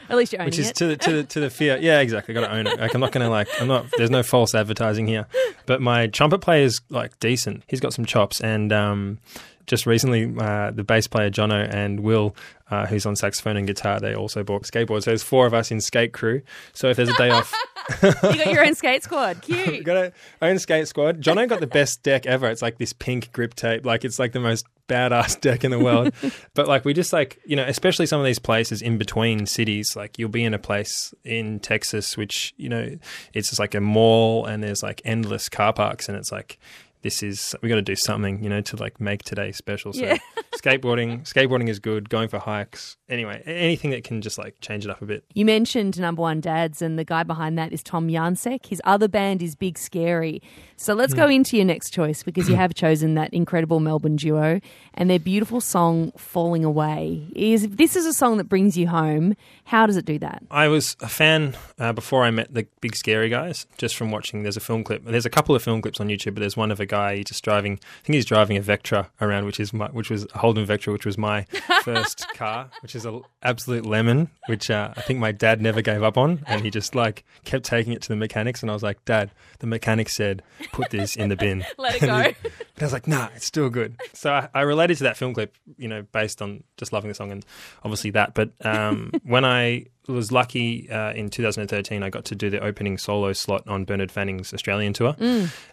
At 0.10 0.16
least 0.16 0.32
you're 0.32 0.42
owning 0.42 0.48
which 0.48 0.58
is 0.58 0.70
it. 0.70 0.76
to 0.78 0.88
the 0.88 0.96
to 0.96 1.12
the 1.12 1.24
to 1.26 1.40
the 1.42 1.50
fear. 1.50 1.78
Yeah, 1.82 2.00
exactly. 2.00 2.34
Got 2.34 2.48
to 2.48 2.52
own 2.52 2.66
it. 2.66 2.80
Like, 2.80 2.94
I'm 2.96 3.02
not 3.02 3.12
going 3.12 3.26
to 3.26 3.30
like. 3.30 3.50
I'm 3.62 3.68
not. 3.68 3.86
There's 3.98 4.10
no 4.10 4.24
false 4.24 4.56
advertising 4.56 5.06
here. 5.06 5.28
But 5.66 5.82
my 5.82 6.08
trumpet 6.08 6.40
player 6.40 6.64
is 6.64 6.80
like 6.90 7.20
decent. 7.20 7.64
He's 7.68 7.82
got 7.82 7.94
some 7.94 8.06
chops, 8.06 8.40
and 8.40 8.72
um, 8.72 9.20
just 9.68 9.86
recently, 9.86 10.34
uh, 10.40 10.72
the 10.72 10.84
bass 10.84 11.08
player 11.08 11.30
Jono 11.30 11.68
and 11.70 12.00
Will, 12.00 12.36
uh, 12.72 12.86
who's 12.88 13.06
on 13.06 13.18
saxophone 13.18 13.58
and 13.58 13.68
guitar, 13.68 14.00
they 14.00 14.16
also 14.16 14.44
bought 14.44 14.64
skateboards. 14.64 15.04
So 15.04 15.12
there's 15.12 15.24
four 15.24 15.46
of 15.46 15.54
us 15.54 15.72
in 15.72 15.82
skate 15.82 16.14
crew. 16.14 16.42
So 16.74 16.88
if 16.90 16.96
there's 16.96 17.10
a 17.10 17.18
day 17.18 17.30
off, 17.30 17.54
you 18.02 18.12
got 18.14 18.52
your 18.54 18.66
own 18.66 18.76
skate 18.76 19.04
squad. 19.04 19.42
Cute. 19.42 19.84
got 19.84 19.98
our 19.98 20.12
own 20.42 20.58
skate 20.58 20.88
squad. 20.88 21.22
Jono 21.22 21.50
got 21.50 21.60
the 21.60 21.68
best 21.68 22.02
deck 22.02 22.26
ever. 22.26 22.48
It's 22.50 22.62
like 22.62 22.78
this 22.78 22.94
pink 22.94 23.34
grip 23.34 23.56
tape. 23.56 23.86
Like 23.86 24.06
it's 24.06 24.20
like 24.20 24.32
the 24.32 24.40
most 24.40 24.66
badass 24.88 25.40
deck 25.42 25.64
in 25.64 25.72
the 25.72 25.80
world. 25.80 26.14
but 26.54 26.68
like 26.68 26.86
we 26.86 26.94
just 26.94 27.14
like 27.14 27.40
you 27.46 27.56
know, 27.56 27.64
especially 27.64 28.06
some 28.06 28.20
of 28.20 28.26
these 28.26 28.40
places 28.40 28.82
in 28.82 28.98
between 28.98 29.46
cities. 29.46 29.96
Like 29.96 30.18
you'll 30.18 30.30
be 30.30 30.44
in 30.44 30.54
a 30.54 30.60
place 30.60 31.14
in 31.24 31.60
Texas, 31.60 32.18
which 32.18 32.54
you 32.58 32.70
know, 32.70 32.98
it's 33.34 33.50
just 33.50 33.60
like 33.60 33.76
a 33.76 33.82
mall, 33.82 34.46
and 34.46 34.64
there's 34.64 34.84
like 34.84 35.02
endless 35.06 35.50
car 35.50 35.74
parks, 35.74 36.08
and 36.08 36.18
it's 36.18 36.32
like. 36.32 36.60
This 37.08 37.24
is 37.24 37.56
we 37.62 37.70
got 37.70 37.76
to 37.76 37.82
do 37.82 37.96
something, 37.96 38.44
you 38.44 38.50
know, 38.50 38.60
to 38.60 38.76
like 38.76 39.00
make 39.00 39.24
today 39.24 39.54
special. 39.54 39.94
So, 39.94 40.02
Yeah. 40.02 40.18
skateboarding, 40.58 41.22
skateboarding 41.22 41.70
is 41.70 41.80
good. 41.80 42.10
Going 42.10 42.28
for 42.28 42.38
hikes, 42.38 42.98
anyway, 43.08 43.42
anything 43.46 43.92
that 43.92 44.04
can 44.04 44.22
just 44.22 44.38
like 44.38 44.56
change 44.60 44.84
it 44.84 44.92
up 44.92 45.02
a 45.02 45.06
bit. 45.06 45.24
You 45.34 45.46
mentioned 45.46 45.98
Number 45.98 46.22
One 46.22 46.42
Dads, 46.42 46.82
and 46.82 47.00
the 47.00 47.06
guy 47.06 47.24
behind 47.24 47.58
that 47.58 47.72
is 47.72 47.82
Tom 47.82 48.10
Iansek. 48.10 48.66
His 48.66 48.82
other 48.84 49.08
band 49.08 49.42
is 49.42 49.56
Big 49.56 49.78
Scary. 49.78 50.42
So 50.76 50.94
let's 50.94 51.14
go 51.14 51.28
into 51.30 51.56
your 51.56 51.66
next 51.66 51.92
choice 51.92 52.24
because 52.24 52.50
you 52.50 52.56
have 52.64 52.74
chosen 52.74 53.16
that 53.16 53.34
incredible 53.34 53.80
Melbourne 53.80 54.18
duo 54.18 54.60
and 54.96 55.10
their 55.10 55.20
beautiful 55.20 55.62
song 55.62 56.12
"Falling 56.18 56.66
Away." 56.66 57.30
Is 57.38 57.70
this 57.70 57.96
is 57.96 58.06
a 58.06 58.14
song 58.14 58.36
that 58.38 58.50
brings 58.50 58.78
you 58.78 58.90
home? 58.90 59.34
How 59.64 59.86
does 59.86 59.96
it 59.96 60.04
do 60.06 60.20
that? 60.20 60.44
I 60.52 60.68
was 60.68 60.98
a 61.00 61.08
fan 61.08 61.56
uh, 61.80 61.94
before 61.94 62.24
I 62.26 62.32
met 62.32 62.54
the 62.54 62.68
big 62.82 62.96
scary 62.98 63.30
guys, 63.30 63.66
just 63.78 63.96
from 63.96 64.12
watching. 64.12 64.44
There's 64.44 64.58
a 64.58 64.62
film 64.62 64.84
clip. 64.84 65.06
There's 65.06 65.26
a 65.26 65.30
couple 65.30 65.56
of 65.56 65.64
film 65.64 65.82
clips 65.82 66.02
on 66.02 66.10
YouTube, 66.10 66.34
but 66.34 66.42
there's 66.42 66.58
one 66.58 66.72
of 66.72 66.80
a 66.82 66.86
guy 66.86 66.97
just 67.26 67.44
driving. 67.44 67.74
I 67.74 68.06
think 68.06 68.16
he's 68.16 68.26
driving 68.26 68.58
a 68.58 68.62
Vectra 68.62 69.08
around, 69.22 69.46
which 69.46 69.60
is 69.60 69.74
my, 69.74 69.88
which 69.88 70.10
was 70.10 70.26
a 70.34 70.38
Holden 70.38 70.66
Vectra, 70.66 70.94
which 70.94 71.06
was 71.06 71.18
my 71.18 71.44
first 71.84 72.28
car, 72.34 72.70
which 72.82 72.96
is 72.96 73.06
an 73.06 73.22
absolute 73.44 73.86
lemon, 73.86 74.30
which 74.48 74.70
uh, 74.70 74.94
I 74.96 75.02
think 75.02 75.20
my 75.20 75.32
dad 75.32 75.62
never 75.62 75.82
gave 75.82 76.04
up 76.04 76.18
on, 76.18 76.44
and 76.48 76.64
he 76.64 76.70
just 76.70 76.96
like 76.96 77.24
kept 77.46 77.66
taking 77.66 77.94
it 77.94 78.02
to 78.04 78.10
the 78.10 78.16
mechanics. 78.16 78.62
And 78.62 78.70
I 78.70 78.74
was 78.74 78.84
like, 78.84 79.04
Dad, 79.06 79.32
the 79.60 79.68
mechanic 79.68 80.10
said, 80.10 80.44
put 80.72 80.90
this 80.90 81.16
in 81.16 81.30
the 81.30 81.36
bin. 81.36 81.66
Let 81.78 81.96
it 81.96 82.02
go. 82.02 82.32
But 82.78 82.84
I 82.84 82.86
was 82.86 82.94
like, 82.94 83.08
nah, 83.08 83.30
it's 83.36 83.48
still 83.48 83.72
good. 83.72 84.00
So 84.14 84.32
I, 84.32 84.50
I 84.54 84.62
related 84.62 84.98
to 84.98 85.06
that 85.06 85.18
film 85.18 85.34
clip, 85.34 85.56
you 85.78 85.88
know, 85.88 86.04
based 86.12 86.44
on 86.44 86.64
just 86.78 86.94
loving 86.94 87.08
the 87.08 87.16
song 87.16 87.32
and 87.32 87.44
obviously 87.84 88.12
that. 88.12 88.36
But 88.36 88.52
um, 88.64 89.12
when 89.24 89.44
I 89.46 89.88
was 90.08 90.32
lucky 90.32 90.90
uh, 90.90 91.12
in 91.14 91.30
2013, 91.30 92.04
I 92.04 92.10
got 92.10 92.26
to 92.26 92.36
do 92.36 92.50
the 92.50 92.60
opening 92.60 92.98
solo 92.98 93.34
slot 93.34 93.68
on 93.68 93.86
Bernard 93.86 94.12
Fanning's 94.12 94.54
Australian 94.54 94.94
tour. 94.94 95.16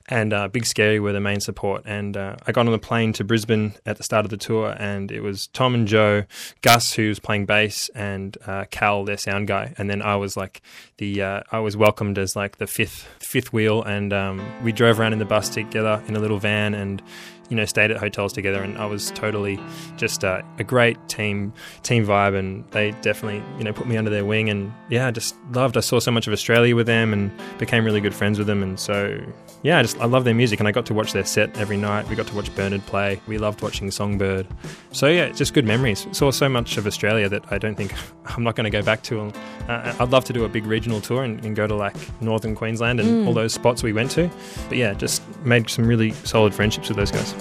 And 0.08 0.32
uh, 0.32 0.48
Big 0.48 0.66
Scary 0.66 1.00
were 1.00 1.12
the 1.12 1.20
main 1.20 1.40
support. 1.40 1.82
And 1.86 2.16
uh, 2.16 2.36
I 2.46 2.52
got 2.52 2.66
on 2.66 2.72
the 2.72 2.78
plane 2.78 3.12
to 3.14 3.24
Brisbane 3.24 3.74
at 3.86 3.96
the 3.96 4.02
start 4.02 4.24
of 4.24 4.30
the 4.30 4.36
tour, 4.36 4.74
and 4.78 5.10
it 5.10 5.20
was 5.20 5.46
Tom 5.48 5.74
and 5.74 5.86
Joe, 5.86 6.24
Gus, 6.62 6.94
who 6.94 7.08
was 7.08 7.20
playing 7.20 7.46
bass, 7.46 7.88
and 7.94 8.36
uh, 8.46 8.64
Cal, 8.70 9.04
their 9.04 9.16
sound 9.16 9.48
guy. 9.48 9.74
And 9.78 9.88
then 9.88 10.02
I 10.02 10.16
was 10.16 10.36
like 10.36 10.62
the, 10.98 11.22
uh, 11.22 11.42
I 11.50 11.60
was 11.60 11.76
welcomed 11.76 12.18
as 12.18 12.36
like 12.36 12.58
the 12.58 12.66
fifth, 12.66 13.08
fifth 13.20 13.52
wheel. 13.52 13.82
And 13.82 14.12
um, 14.12 14.44
we 14.62 14.72
drove 14.72 15.00
around 15.00 15.12
in 15.12 15.18
the 15.18 15.24
bus 15.24 15.48
together 15.48 16.02
in 16.06 16.16
a 16.16 16.20
little 16.20 16.38
van 16.38 16.74
and 16.74 17.02
you 17.48 17.56
know, 17.56 17.64
stayed 17.64 17.90
at 17.90 17.98
hotels 17.98 18.32
together, 18.32 18.62
and 18.62 18.78
I 18.78 18.86
was 18.86 19.10
totally 19.10 19.60
just 19.96 20.24
uh, 20.24 20.42
a 20.58 20.64
great 20.64 20.96
team 21.08 21.52
team 21.82 22.06
vibe, 22.06 22.36
and 22.38 22.64
they 22.70 22.92
definitely 23.02 23.42
you 23.58 23.64
know 23.64 23.72
put 23.72 23.86
me 23.86 23.96
under 23.96 24.10
their 24.10 24.24
wing, 24.24 24.48
and 24.48 24.72
yeah, 24.88 25.06
I 25.06 25.10
just 25.10 25.36
loved. 25.52 25.76
I 25.76 25.80
saw 25.80 25.98
so 25.98 26.10
much 26.10 26.26
of 26.26 26.32
Australia 26.32 26.74
with 26.74 26.86
them, 26.86 27.12
and 27.12 27.30
became 27.58 27.84
really 27.84 28.00
good 28.00 28.14
friends 28.14 28.38
with 28.38 28.46
them, 28.46 28.62
and 28.62 28.78
so 28.78 29.18
yeah, 29.62 29.78
I 29.78 29.82
just 29.82 29.98
I 29.98 30.06
love 30.06 30.24
their 30.24 30.34
music, 30.34 30.58
and 30.58 30.68
I 30.68 30.72
got 30.72 30.86
to 30.86 30.94
watch 30.94 31.12
their 31.12 31.24
set 31.24 31.56
every 31.58 31.76
night. 31.76 32.08
We 32.08 32.16
got 32.16 32.26
to 32.28 32.34
watch 32.34 32.54
Bernard 32.54 32.84
play. 32.86 33.20
We 33.26 33.38
loved 33.38 33.62
watching 33.62 33.90
Songbird, 33.90 34.46
so 34.92 35.08
yeah, 35.08 35.28
just 35.30 35.54
good 35.54 35.66
memories. 35.66 36.06
Saw 36.12 36.30
so 36.30 36.48
much 36.48 36.76
of 36.76 36.86
Australia 36.86 37.28
that 37.28 37.44
I 37.52 37.58
don't 37.58 37.74
think 37.74 37.94
I'm 38.36 38.42
not 38.42 38.56
going 38.56 38.64
to 38.64 38.70
go 38.70 38.82
back 38.82 39.02
to. 39.04 39.32
Uh, 39.68 39.94
I'd 39.98 40.10
love 40.10 40.24
to 40.24 40.32
do 40.32 40.44
a 40.44 40.48
big 40.48 40.66
regional 40.66 41.00
tour 41.00 41.24
and, 41.24 41.44
and 41.44 41.54
go 41.54 41.66
to 41.66 41.74
like 41.74 41.96
northern 42.20 42.54
Queensland 42.54 43.00
and 43.00 43.26
all 43.26 43.34
those 43.34 43.52
spots 43.52 43.82
we 43.82 43.92
went 43.92 44.10
to, 44.12 44.30
but 44.68 44.78
yeah, 44.78 44.94
just 44.94 45.22
made 45.44 45.68
some 45.68 45.86
really 45.86 46.10
solid 46.24 46.54
friendships 46.54 46.88
with 46.88 46.96
those 46.96 47.10
guys. 47.10 47.34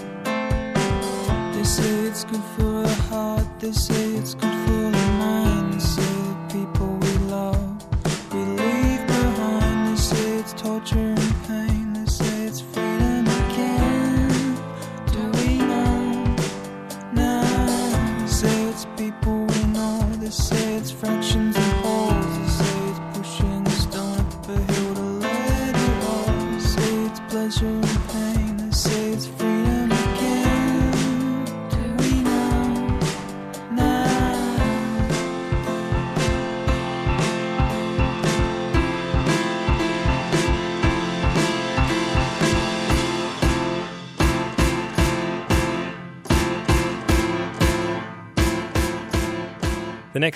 They 1.63 1.70
say 1.70 2.08
it's 2.08 2.25
good 2.25 2.43
for 2.58 2.82
the 2.82 2.93
heart, 3.08 3.48
they 3.62 3.72
say 3.72 4.03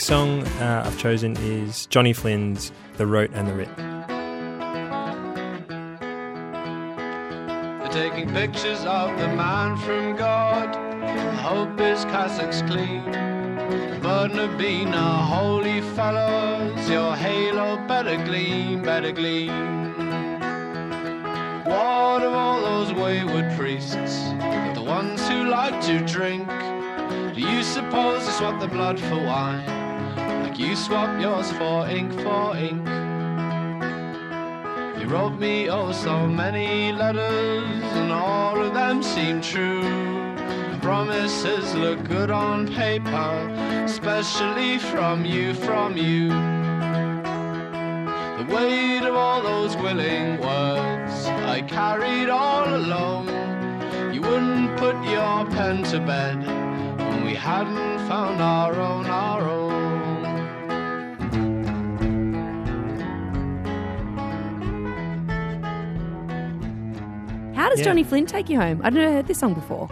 song 0.07 0.41
uh, 0.61 0.83
I've 0.85 0.97
chosen 0.97 1.35
is 1.41 1.85
Johnny 1.87 2.13
Flynn's 2.13 2.71
The 2.95 3.05
Wrote 3.05 3.29
and 3.33 3.45
the 3.45 3.53
Writ. 3.53 3.67
They're 7.79 8.09
taking 8.09 8.29
pictures 8.33 8.85
of 8.85 9.19
the 9.19 9.27
man 9.27 9.75
from 9.75 10.15
God. 10.15 10.73
Hope 11.39 11.77
his 11.77 12.05
cassock's 12.05 12.61
clean. 12.61 13.03
Of 14.05 14.57
being 14.57 14.93
a 14.93 15.17
holy 15.25 15.81
fellows, 15.81 16.89
your 16.89 17.13
halo 17.13 17.75
better 17.85 18.15
gleam, 18.23 18.83
better 18.83 19.11
gleam. 19.11 19.51
What 21.65 22.23
of 22.23 22.33
all 22.33 22.61
those 22.61 22.93
wayward 22.93 23.57
priests, 23.57 24.21
the 24.73 24.83
ones 24.85 25.27
who 25.27 25.49
like 25.49 25.81
to 25.81 25.99
drink? 26.05 26.47
Do 27.35 27.41
you 27.41 27.61
suppose 27.61 28.25
they 28.25 28.31
swap 28.31 28.61
the 28.61 28.69
blood 28.69 28.99
for 28.99 29.17
wine, 29.17 29.76
you 30.57 30.75
swap 30.75 31.21
yours 31.21 31.51
for 31.51 31.87
ink 31.87 32.11
for 32.21 32.57
ink? 32.57 32.87
You 34.99 35.07
wrote 35.07 35.37
me 35.39 35.69
oh 35.69 35.91
so 35.91 36.25
many 36.25 36.91
letters, 36.91 37.83
and 38.01 38.11
all 38.11 38.59
of 38.59 38.73
them 38.73 39.03
seem 39.03 39.41
true. 39.41 39.83
Promises 40.81 41.75
look 41.75 42.03
good 42.05 42.31
on 42.31 42.67
paper, 42.67 43.31
especially 43.85 44.79
from 44.79 45.25
you, 45.25 45.53
from 45.53 45.97
you. 45.97 46.29
The 48.37 48.45
weight 48.55 49.03
of 49.05 49.13
all 49.13 49.41
those 49.41 49.75
willing 49.77 50.39
words 50.39 51.25
I 51.55 51.61
carried 51.67 52.29
all 52.29 52.73
alone. 52.73 53.27
You 54.13 54.21
wouldn't 54.21 54.77
put 54.77 54.95
your 55.03 55.45
pen 55.51 55.83
to 55.91 55.99
bed 55.99 56.37
when 56.97 57.25
we 57.25 57.35
hadn't 57.35 58.07
found 58.07 58.41
our 58.41 58.73
own, 58.73 59.05
our 59.07 59.41
own. 59.41 59.66
How 67.67 67.71
does 67.71 67.79
Yeah. 67.79 67.87
Johnny 67.87 68.05
Flynn 68.05 68.25
take 68.25 68.47
you 68.49 68.57
home? 68.61 68.79
I've 68.81 68.93
never 68.93 69.11
heard 69.11 69.27
this 69.27 69.39
song 69.39 69.53
before. 69.53 69.89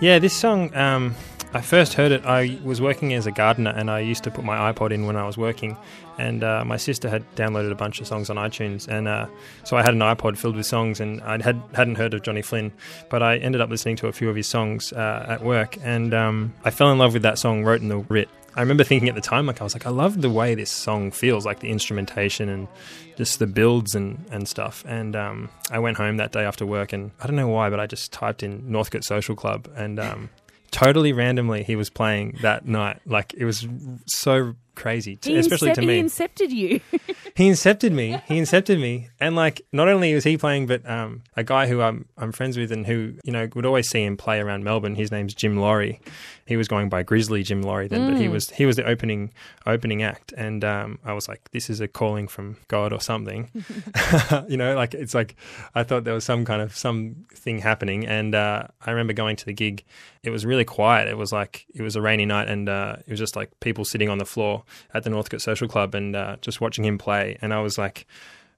Yeah, 0.00 0.18
this 0.18 0.32
song, 0.32 0.74
um, 0.74 1.14
I 1.56 1.62
first 1.62 1.94
heard 1.94 2.12
it. 2.12 2.22
I 2.26 2.58
was 2.62 2.82
working 2.82 3.14
as 3.14 3.26
a 3.26 3.32
gardener 3.32 3.72
and 3.74 3.90
I 3.90 4.00
used 4.00 4.22
to 4.24 4.30
put 4.30 4.44
my 4.44 4.70
iPod 4.70 4.90
in 4.90 5.06
when 5.06 5.16
I 5.16 5.24
was 5.24 5.38
working. 5.38 5.74
And 6.18 6.44
uh, 6.44 6.62
my 6.66 6.76
sister 6.76 7.08
had 7.08 7.24
downloaded 7.34 7.72
a 7.72 7.74
bunch 7.74 7.98
of 7.98 8.06
songs 8.06 8.28
on 8.28 8.36
iTunes. 8.36 8.86
And 8.88 9.08
uh, 9.08 9.26
so 9.64 9.78
I 9.78 9.80
had 9.80 9.94
an 9.94 10.00
iPod 10.00 10.36
filled 10.36 10.56
with 10.56 10.66
songs 10.66 11.00
and 11.00 11.22
I 11.22 11.42
had, 11.42 11.58
hadn't 11.72 11.94
heard 11.94 12.12
of 12.12 12.20
Johnny 12.20 12.42
Flynn. 12.42 12.72
But 13.08 13.22
I 13.22 13.38
ended 13.38 13.62
up 13.62 13.70
listening 13.70 13.96
to 13.96 14.08
a 14.08 14.12
few 14.12 14.28
of 14.28 14.36
his 14.36 14.46
songs 14.46 14.92
uh, 14.92 15.24
at 15.26 15.42
work. 15.42 15.78
And 15.82 16.12
um, 16.12 16.52
I 16.62 16.70
fell 16.70 16.92
in 16.92 16.98
love 16.98 17.14
with 17.14 17.22
that 17.22 17.38
song, 17.38 17.64
Wrote 17.64 17.80
and 17.80 17.90
the 17.90 17.96
Writ. 18.00 18.28
I 18.54 18.60
remember 18.60 18.84
thinking 18.84 19.08
at 19.08 19.14
the 19.14 19.22
time, 19.22 19.46
like, 19.46 19.62
I 19.62 19.64
was 19.64 19.74
like, 19.74 19.86
I 19.86 19.90
love 19.90 20.20
the 20.20 20.30
way 20.30 20.54
this 20.54 20.70
song 20.70 21.10
feels, 21.10 21.46
like 21.46 21.60
the 21.60 21.70
instrumentation 21.70 22.50
and 22.50 22.68
just 23.16 23.38
the 23.38 23.46
builds 23.46 23.94
and, 23.94 24.22
and 24.30 24.46
stuff. 24.46 24.84
And 24.86 25.16
um, 25.16 25.48
I 25.70 25.78
went 25.78 25.96
home 25.96 26.18
that 26.18 26.32
day 26.32 26.44
after 26.44 26.66
work, 26.66 26.92
and 26.92 27.12
I 27.20 27.26
don't 27.26 27.36
know 27.36 27.48
why, 27.48 27.70
but 27.70 27.80
I 27.80 27.86
just 27.86 28.12
typed 28.12 28.42
in 28.42 28.70
Northcote 28.70 29.04
Social 29.04 29.34
Club, 29.34 29.70
and 29.76 30.00
um, 30.00 30.30
totally 30.70 31.12
randomly, 31.12 31.62
he 31.62 31.76
was 31.76 31.90
playing 31.90 32.38
that 32.42 32.66
night. 32.66 33.00
Like, 33.06 33.34
it 33.34 33.44
was 33.44 33.66
so 34.06 34.54
crazy, 34.76 35.18
He 35.22 35.36
especially 35.36 35.72
to 35.72 35.82
me. 35.82 35.96
He 35.96 36.02
incepted 36.02 36.50
you. 36.50 36.80
He 37.36 37.50
incepted 37.50 37.92
me. 37.92 38.18
He 38.26 38.40
incepted 38.40 38.80
me, 38.80 39.10
and 39.20 39.36
like 39.36 39.60
not 39.70 39.88
only 39.88 40.14
was 40.14 40.24
he 40.24 40.38
playing, 40.38 40.66
but 40.66 40.88
um, 40.88 41.22
a 41.36 41.44
guy 41.44 41.66
who 41.66 41.82
I'm 41.82 42.06
I'm 42.16 42.32
friends 42.32 42.56
with 42.56 42.72
and 42.72 42.86
who 42.86 43.12
you 43.24 43.32
know 43.32 43.46
would 43.54 43.66
always 43.66 43.90
see 43.90 44.02
him 44.02 44.16
play 44.16 44.40
around 44.40 44.64
Melbourne. 44.64 44.94
His 44.94 45.10
name's 45.10 45.34
Jim 45.34 45.58
Lawrie. 45.58 46.00
He 46.46 46.56
was 46.56 46.66
going 46.66 46.88
by 46.88 47.02
Grizzly 47.02 47.42
Jim 47.42 47.60
Lawrie 47.60 47.88
then, 47.88 48.10
but 48.10 48.18
he 48.18 48.28
was 48.28 48.48
he 48.48 48.64
was 48.64 48.76
the 48.76 48.86
opening 48.86 49.34
opening 49.66 50.02
act, 50.02 50.32
and 50.34 50.64
um, 50.64 50.98
I 51.04 51.12
was 51.12 51.28
like, 51.28 51.50
this 51.50 51.68
is 51.68 51.80
a 51.82 51.88
calling 51.88 52.26
from 52.26 52.56
God 52.68 52.92
or 52.94 53.02
something. 53.02 53.50
you 54.48 54.56
know, 54.56 54.74
like 54.74 54.94
it's 54.94 55.12
like 55.12 55.36
I 55.74 55.82
thought 55.82 56.04
there 56.04 56.14
was 56.14 56.24
some 56.24 56.46
kind 56.46 56.62
of 56.62 56.74
some 56.74 57.26
thing 57.34 57.58
happening, 57.58 58.06
and 58.06 58.34
uh, 58.34 58.68
I 58.80 58.90
remember 58.92 59.12
going 59.12 59.36
to 59.36 59.44
the 59.44 59.52
gig. 59.52 59.84
It 60.22 60.30
was 60.30 60.46
really 60.46 60.64
quiet. 60.64 61.06
It 61.06 61.18
was 61.18 61.32
like 61.32 61.66
it 61.74 61.82
was 61.82 61.96
a 61.96 62.00
rainy 62.00 62.24
night, 62.24 62.48
and 62.48 62.68
uh, 62.68 62.96
it 63.06 63.10
was 63.10 63.18
just 63.18 63.36
like 63.36 63.50
people 63.60 63.84
sitting 63.84 64.08
on 64.08 64.18
the 64.18 64.24
floor 64.24 64.64
at 64.94 65.04
the 65.04 65.10
Northcote 65.10 65.40
Social 65.40 65.68
Club 65.68 65.94
and 65.94 66.14
uh, 66.14 66.36
just 66.40 66.60
watching 66.60 66.84
him 66.84 66.98
play. 66.98 67.38
And 67.42 67.52
I 67.52 67.60
was 67.60 67.78
like, 67.78 68.06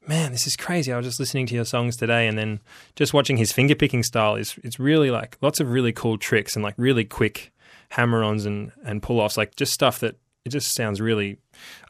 man, 0.06 0.32
this 0.32 0.46
is 0.46 0.56
crazy. 0.56 0.92
I 0.92 0.96
was 0.96 1.06
just 1.06 1.20
listening 1.20 1.46
to 1.46 1.54
your 1.54 1.64
songs 1.64 1.96
today, 1.96 2.26
and 2.26 2.38
then 2.38 2.60
just 2.96 3.12
watching 3.14 3.36
his 3.36 3.52
finger 3.52 3.74
picking 3.74 4.02
style 4.02 4.36
is 4.36 4.58
it's 4.64 4.80
really 4.80 5.10
like 5.10 5.36
lots 5.40 5.60
of 5.60 5.70
really 5.70 5.92
cool 5.92 6.18
tricks 6.18 6.56
and 6.56 6.62
like 6.62 6.74
really 6.76 7.04
quick 7.04 7.52
hammer-ons 7.90 8.46
and 8.46 8.72
and 8.84 9.02
pull-offs, 9.02 9.36
like 9.36 9.54
just 9.56 9.72
stuff 9.72 10.00
that 10.00 10.16
it 10.44 10.50
just 10.50 10.74
sounds 10.74 11.00
really. 11.00 11.36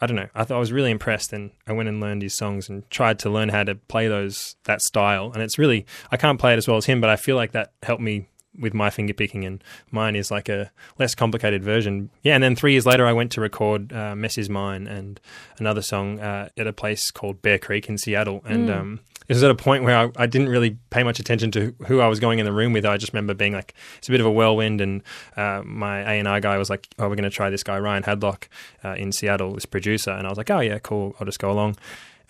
I 0.00 0.06
don't 0.06 0.16
know. 0.16 0.28
I 0.34 0.44
thought 0.44 0.56
I 0.56 0.60
was 0.60 0.72
really 0.72 0.90
impressed, 0.90 1.32
and 1.32 1.52
I 1.66 1.72
went 1.72 1.88
and 1.88 2.00
learned 2.00 2.22
his 2.22 2.36
songs 2.36 2.68
and 2.68 2.88
tried 2.90 3.18
to 3.20 3.30
learn 3.30 3.50
how 3.50 3.62
to 3.62 3.76
play 3.76 4.08
those 4.08 4.56
that 4.64 4.82
style. 4.82 5.30
And 5.32 5.42
it's 5.42 5.58
really 5.58 5.86
I 6.10 6.16
can't 6.16 6.40
play 6.40 6.54
it 6.54 6.58
as 6.58 6.66
well 6.66 6.76
as 6.76 6.86
him, 6.86 7.00
but 7.00 7.10
I 7.10 7.16
feel 7.16 7.36
like 7.36 7.52
that 7.52 7.72
helped 7.82 8.02
me 8.02 8.28
with 8.58 8.74
my 8.74 8.90
finger 8.90 9.14
picking, 9.14 9.44
and 9.44 9.62
mine 9.90 10.16
is 10.16 10.30
like 10.30 10.48
a 10.48 10.70
less 10.98 11.14
complicated 11.14 11.62
version. 11.62 12.10
Yeah, 12.22 12.34
and 12.34 12.42
then 12.42 12.56
three 12.56 12.72
years 12.72 12.86
later, 12.86 13.06
I 13.06 13.12
went 13.12 13.32
to 13.32 13.40
record 13.40 13.92
uh, 13.92 14.14
"Mess 14.14 14.38
Is 14.38 14.48
Mine" 14.48 14.86
and 14.86 15.20
another 15.58 15.82
song 15.82 16.20
uh, 16.20 16.48
at 16.56 16.66
a 16.66 16.72
place 16.72 17.10
called 17.10 17.42
Bear 17.42 17.58
Creek 17.58 17.88
in 17.88 17.98
Seattle, 17.98 18.42
and 18.44 18.70
um, 18.70 19.00
it 19.28 19.34
was 19.34 19.42
at 19.42 19.50
a 19.50 19.54
point 19.54 19.84
where 19.84 19.96
I, 19.96 20.10
I 20.16 20.26
didn't 20.26 20.48
really 20.48 20.78
pay 20.90 21.02
much 21.02 21.20
attention 21.20 21.50
to 21.52 21.74
who 21.86 22.00
I 22.00 22.08
was 22.08 22.18
going 22.18 22.38
in 22.38 22.46
the 22.46 22.52
room 22.52 22.72
with. 22.72 22.86
I 22.86 22.96
just 22.96 23.12
remember 23.12 23.34
being 23.34 23.52
like, 23.52 23.74
it's 23.98 24.08
a 24.08 24.10
bit 24.10 24.20
of 24.20 24.26
a 24.26 24.30
whirlwind, 24.30 24.80
and 24.80 25.02
uh, 25.36 25.62
my 25.64 26.00
A 26.00 26.18
and 26.18 26.26
R 26.26 26.40
guy 26.40 26.56
was 26.56 26.70
like, 26.70 26.88
"Oh, 26.98 27.08
we're 27.08 27.16
going 27.16 27.24
to 27.24 27.30
try 27.30 27.50
this 27.50 27.62
guy 27.62 27.78
Ryan 27.78 28.02
Hadlock 28.02 28.48
uh, 28.84 28.94
in 28.94 29.12
Seattle, 29.12 29.54
this 29.54 29.66
producer," 29.66 30.10
and 30.10 30.26
I 30.26 30.30
was 30.30 30.38
like, 30.38 30.50
"Oh 30.50 30.60
yeah, 30.60 30.78
cool, 30.78 31.14
I'll 31.20 31.26
just 31.26 31.38
go 31.38 31.50
along." 31.50 31.76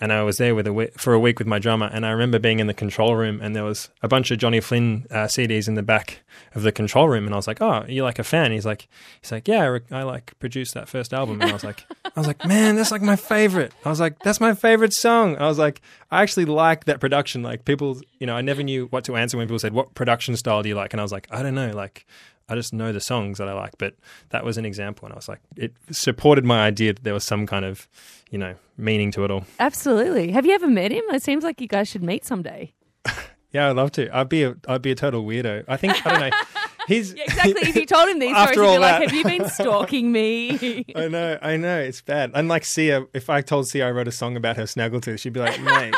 And 0.00 0.12
I 0.12 0.23
was 0.23 0.38
there 0.38 0.55
with 0.55 0.67
a 0.67 0.90
for 0.97 1.12
a 1.12 1.19
week 1.19 1.38
with 1.38 1.49
my 1.49 1.59
drummer. 1.59 1.90
And 1.93 2.07
I 2.07 2.11
remember 2.11 2.38
being 2.38 2.61
in 2.61 2.67
the 2.67 2.75
control 2.75 3.17
room, 3.17 3.40
and 3.43 3.55
there 3.55 3.64
was 3.64 3.90
a 4.02 4.09
bunch 4.09 4.31
of 4.31 4.38
Johnny 4.38 4.61
Flynn 4.61 5.07
uh, 5.11 5.25
CDs 5.25 5.67
in 5.69 5.75
the 5.75 5.83
back 5.83 6.21
of 6.55 6.62
the 6.62 6.73
control 6.73 7.09
room. 7.09 7.25
And 7.25 7.35
I 7.35 7.37
was 7.37 7.47
like, 7.47 7.61
"Oh, 7.61 7.85
you're 7.88 8.05
like 8.05 8.19
a 8.19 8.25
fan?" 8.25 8.52
He's 8.52 8.67
like, 8.67 8.88
"He's 9.21 9.33
like, 9.33 9.49
yeah, 9.49 9.62
I, 9.62 9.67
re- 9.67 9.81
I 9.90 10.02
like 10.05 10.38
produced 10.38 10.75
that 10.75 10.88
first 10.88 11.12
album." 11.12 11.40
And 11.40 11.50
I 11.50 11.52
was 11.52 11.64
like, 11.64 11.85
"I 12.05 12.11
was 12.17 12.26
like, 12.26 12.45
man, 12.47 12.76
that's 12.76 12.90
like 12.90 13.02
my 13.02 13.17
favorite." 13.17 13.73
I 13.85 13.90
was 13.90 14.00
like, 14.00 14.19
"That's 14.21 14.40
my 14.40 14.55
favorite 14.55 14.93
song." 14.93 15.37
I 15.37 15.49
was 15.49 15.59
like, 15.59 15.81
"I 16.11 16.23
actually 16.23 16.47
like 16.47 16.85
that 16.85 17.00
production." 17.00 17.43
Like 17.43 17.64
people, 17.64 18.00
you 18.19 18.26
know, 18.26 18.37
I 18.37 18.40
never 18.40 18.62
knew 18.62 18.87
what 18.87 19.05
to 19.05 19.17
answer 19.17 19.37
when 19.37 19.47
people 19.47 19.59
said, 19.59 19.73
"What 19.73 19.95
production 19.95 20.37
style 20.37 20.62
do 20.62 20.69
you 20.69 20.75
like?" 20.75 20.93
And 20.93 21.00
I 21.00 21.05
was 21.05 21.12
like, 21.12 21.26
"I 21.31 21.43
don't 21.43 21.55
know." 21.55 21.71
Like. 21.71 22.07
I 22.49 22.55
just 22.55 22.73
know 22.73 22.93
the 22.93 23.00
songs 23.00 23.38
that 23.38 23.49
I 23.49 23.52
like, 23.52 23.73
but 23.78 23.95
that 24.31 24.45
was 24.45 24.57
an 24.59 24.64
example, 24.64 25.07
and 25.07 25.12
I 25.12 25.17
was 25.17 25.28
like, 25.28 25.40
it 25.57 25.75
supported 25.90 26.45
my 26.45 26.64
idea 26.67 26.95
that 26.95 27.05
there 27.05 27.14
was 27.14 27.25
some 27.25 27.47
kind 27.47 27.64
of, 27.64 27.88
you 28.31 28.38
know, 28.38 28.55
meaning 28.76 29.11
to 29.12 29.25
it 29.25 29.31
all. 29.31 29.45
Absolutely. 29.61 30.33
Have 30.33 30.47
you 30.47 30.52
ever 30.55 30.67
met 30.69 30.90
him? 30.93 31.05
It 31.12 31.23
seems 31.23 31.45
like 31.45 31.61
you 31.61 31.69
guys 31.69 31.88
should 31.88 32.02
meet 32.02 32.25
someday. 32.25 32.73
Yeah, 33.50 33.71
I'd 33.71 33.76
love 33.76 33.93
to. 33.93 34.14
I'd 34.14 34.28
be 34.28 34.43
a 34.45 34.57
I'd 34.69 34.83
be 34.83 34.90
a 34.90 34.95
total 34.95 35.25
weirdo. 35.25 35.64
I 35.69 35.78
think 35.78 36.07
I 36.07 36.11
don't 36.11 36.21
know. 36.28 36.37
He's 36.87 37.14
Yeah, 37.14 37.23
exactly. 37.23 37.55
if 37.62 37.76
you 37.76 37.87
told 37.87 38.07
him 38.11 38.19
these 38.19 38.37
stories, 38.37 38.57
he'd 38.59 38.76
be 38.76 38.78
like, 38.78 39.02
"Have 39.05 39.12
you 39.14 39.25
been 39.25 39.49
stalking 39.49 40.12
me?" 40.12 40.85
I 40.95 41.09
know, 41.09 41.38
I 41.40 41.57
know, 41.57 41.78
it's 41.81 42.02
bad. 42.02 42.31
Unlike 42.35 42.67
Sia, 42.67 43.07
if 43.14 43.31
I 43.31 43.40
told 43.40 43.67
Sia 43.67 43.88
I 43.88 43.90
wrote 43.90 44.07
a 44.07 44.12
song 44.12 44.37
about 44.37 44.59
her 44.59 44.64
snaggletooth, 44.64 45.19
she'd 45.21 45.33
be 45.33 45.40
like, 45.40 45.59
mate, 45.62 45.95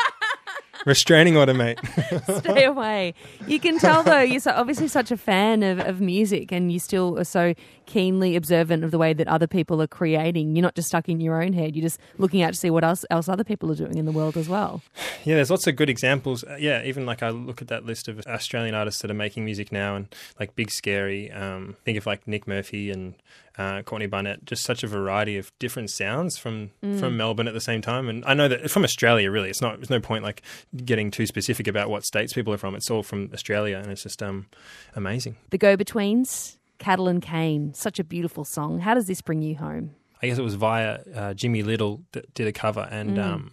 restraining 0.85 1.37
order, 1.37 1.53
mate. 1.53 1.79
Stay 2.37 2.65
away. 2.65 3.13
You 3.47 3.59
can 3.59 3.79
tell 3.79 4.03
though 4.03 4.21
you're 4.21 4.39
so, 4.39 4.51
obviously 4.51 4.87
such 4.87 5.11
a 5.11 5.17
fan 5.17 5.63
of, 5.63 5.79
of 5.79 6.01
music, 6.01 6.51
and 6.51 6.71
you 6.71 6.79
still 6.79 7.17
are 7.19 7.23
so 7.23 7.53
keenly 7.85 8.35
observant 8.35 8.83
of 8.83 8.91
the 8.91 8.97
way 8.97 9.13
that 9.13 9.27
other 9.27 9.47
people 9.47 9.81
are 9.81 9.87
creating. 9.87 10.55
You're 10.55 10.63
not 10.63 10.75
just 10.75 10.87
stuck 10.87 11.09
in 11.09 11.19
your 11.19 11.41
own 11.41 11.53
head. 11.53 11.75
You're 11.75 11.83
just 11.83 11.99
looking 12.17 12.41
out 12.41 12.53
to 12.53 12.59
see 12.59 12.69
what 12.69 12.83
else 12.83 13.05
else 13.09 13.27
other 13.27 13.43
people 13.43 13.71
are 13.71 13.75
doing 13.75 13.97
in 13.97 14.05
the 14.05 14.11
world 14.11 14.37
as 14.37 14.47
well. 14.47 14.81
Yeah, 15.23 15.35
there's 15.35 15.51
lots 15.51 15.67
of 15.67 15.75
good 15.75 15.89
examples. 15.89 16.43
Uh, 16.43 16.57
yeah, 16.59 16.83
even 16.83 17.05
like 17.05 17.21
I 17.21 17.29
look 17.29 17.61
at 17.61 17.67
that 17.67 17.85
list 17.85 18.07
of 18.07 18.19
Australian 18.27 18.75
artists 18.75 19.01
that 19.01 19.11
are 19.11 19.15
making 19.15 19.45
music 19.45 19.71
now, 19.71 19.95
and 19.95 20.13
like 20.39 20.55
Big 20.55 20.71
Scary. 20.71 21.31
Um, 21.31 21.75
think 21.85 21.97
of 21.97 22.05
like 22.05 22.27
Nick 22.27 22.47
Murphy 22.47 22.89
and 22.89 23.15
uh, 23.57 23.81
Courtney 23.83 24.07
Barnett. 24.07 24.45
Just 24.45 24.63
such 24.63 24.83
a 24.83 24.87
variety 24.87 25.37
of 25.37 25.51
different 25.59 25.89
sounds 25.89 26.37
from 26.37 26.71
from 26.99 27.17
Melbourne 27.17 27.47
at 27.47 27.53
the 27.53 27.61
same 27.61 27.81
time. 27.81 28.09
And 28.09 28.23
I 28.25 28.33
know 28.33 28.47
that 28.47 28.71
from 28.71 28.83
Australia, 28.83 29.29
really, 29.29 29.49
it's 29.49 29.61
not. 29.61 29.77
There's 29.77 29.89
no 29.89 29.99
point 29.99 30.23
like 30.23 30.41
getting 30.85 31.11
too 31.11 31.25
specific 31.25 31.67
about 31.67 31.89
what 31.89 32.05
states 32.05 32.33
people 32.33 32.53
are 32.53 32.57
from. 32.57 32.75
It's 32.75 32.89
all 32.89 33.03
from 33.03 33.29
Australia, 33.33 33.77
and 33.77 33.91
it's 33.91 34.03
just 34.03 34.23
um 34.23 34.47
amazing. 34.95 35.37
The 35.49 35.57
Go 35.57 35.75
Betweens, 35.75 36.57
Cattle 36.81 37.07
and 37.07 37.21
Cane, 37.21 37.75
such 37.75 37.99
a 37.99 38.03
beautiful 38.03 38.43
song. 38.43 38.79
How 38.79 38.95
does 38.95 39.05
this 39.05 39.21
bring 39.21 39.43
you 39.43 39.55
home? 39.55 39.91
I 40.19 40.27
guess 40.27 40.39
it 40.39 40.41
was 40.41 40.55
via 40.55 40.99
uh, 41.15 41.33
Jimmy 41.35 41.61
Little 41.61 42.01
that 42.13 42.33
did 42.33 42.47
a 42.47 42.51
cover, 42.51 42.87
and 42.89 43.19
um, 43.19 43.51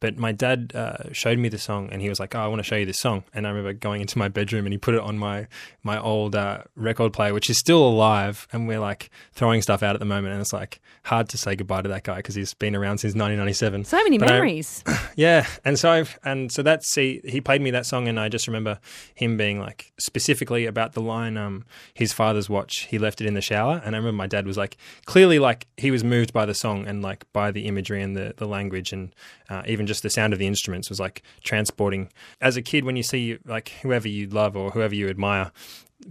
but 0.00 0.16
my 0.18 0.32
dad 0.32 0.72
uh, 0.74 1.12
showed 1.12 1.38
me 1.38 1.48
the 1.48 1.58
song, 1.58 1.88
and 1.92 2.02
he 2.02 2.08
was 2.08 2.18
like, 2.18 2.34
"Oh, 2.34 2.40
I 2.40 2.46
want 2.48 2.58
to 2.60 2.64
show 2.64 2.76
you 2.76 2.86
this 2.86 2.98
song." 2.98 3.24
And 3.32 3.46
I 3.46 3.50
remember 3.50 3.72
going 3.72 4.00
into 4.00 4.18
my 4.18 4.28
bedroom, 4.28 4.66
and 4.66 4.72
he 4.72 4.78
put 4.78 4.94
it 4.94 5.00
on 5.00 5.18
my 5.18 5.46
my 5.82 6.00
old 6.00 6.34
uh, 6.34 6.62
record 6.74 7.12
player, 7.12 7.32
which 7.34 7.48
is 7.50 7.58
still 7.58 7.86
alive, 7.86 8.48
and 8.52 8.66
we're 8.66 8.80
like 8.80 9.10
throwing 9.32 9.62
stuff 9.62 9.82
out 9.82 9.94
at 9.94 9.98
the 10.00 10.04
moment, 10.06 10.32
and 10.32 10.40
it's 10.40 10.52
like 10.52 10.80
hard 11.04 11.28
to 11.30 11.38
say 11.38 11.54
goodbye 11.56 11.82
to 11.82 11.88
that 11.88 12.02
guy 12.04 12.16
because 12.16 12.34
he's 12.34 12.54
been 12.54 12.74
around 12.76 12.98
since 12.98 13.14
1997. 13.14 13.84
So 13.84 13.96
many 14.02 14.18
But 14.18 14.30
I- 14.30 14.32
memories. 14.34 14.82
Yeah, 15.16 15.46
and 15.64 15.78
so 15.78 15.90
I've, 15.90 16.18
and 16.24 16.50
so 16.50 16.62
that's 16.62 16.94
he, 16.94 17.20
he 17.24 17.40
played 17.42 17.60
me 17.60 17.70
that 17.72 17.84
song, 17.84 18.08
and 18.08 18.18
I 18.18 18.28
just 18.30 18.46
remember 18.46 18.78
him 19.14 19.36
being 19.36 19.60
like 19.60 19.92
specifically 19.98 20.64
about 20.66 20.92
the 20.94 21.00
line, 21.02 21.36
um, 21.36 21.64
his 21.92 22.12
father's 22.14 22.48
watch. 22.48 22.86
He 22.90 22.98
left 22.98 23.20
it 23.20 23.26
in 23.26 23.34
the 23.34 23.40
shower, 23.42 23.82
and 23.84 23.94
I 23.94 23.98
remember 23.98 24.16
my 24.16 24.26
dad 24.28 24.46
was 24.46 24.56
like 24.56 24.78
clearly 25.04 25.38
like 25.38 25.66
he 25.76 25.90
was 25.90 26.02
moved 26.04 26.32
by 26.32 26.46
the 26.46 26.54
song 26.54 26.86
and 26.86 27.02
like 27.02 27.30
by 27.34 27.50
the 27.50 27.66
imagery 27.66 28.00
and 28.02 28.16
the 28.16 28.32
the 28.36 28.46
language 28.46 28.92
and 28.94 29.14
uh, 29.50 29.62
even 29.66 29.86
just 29.90 30.04
the 30.04 30.10
sound 30.10 30.32
of 30.32 30.38
the 30.38 30.46
instruments 30.46 30.88
was 30.88 31.00
like 31.00 31.20
transporting. 31.42 32.10
As 32.40 32.56
a 32.56 32.62
kid, 32.62 32.84
when 32.84 32.94
you 32.94 33.02
see 33.02 33.38
like 33.44 33.70
whoever 33.82 34.06
you 34.06 34.28
love 34.28 34.56
or 34.56 34.70
whoever 34.70 34.94
you 34.94 35.08
admire 35.08 35.50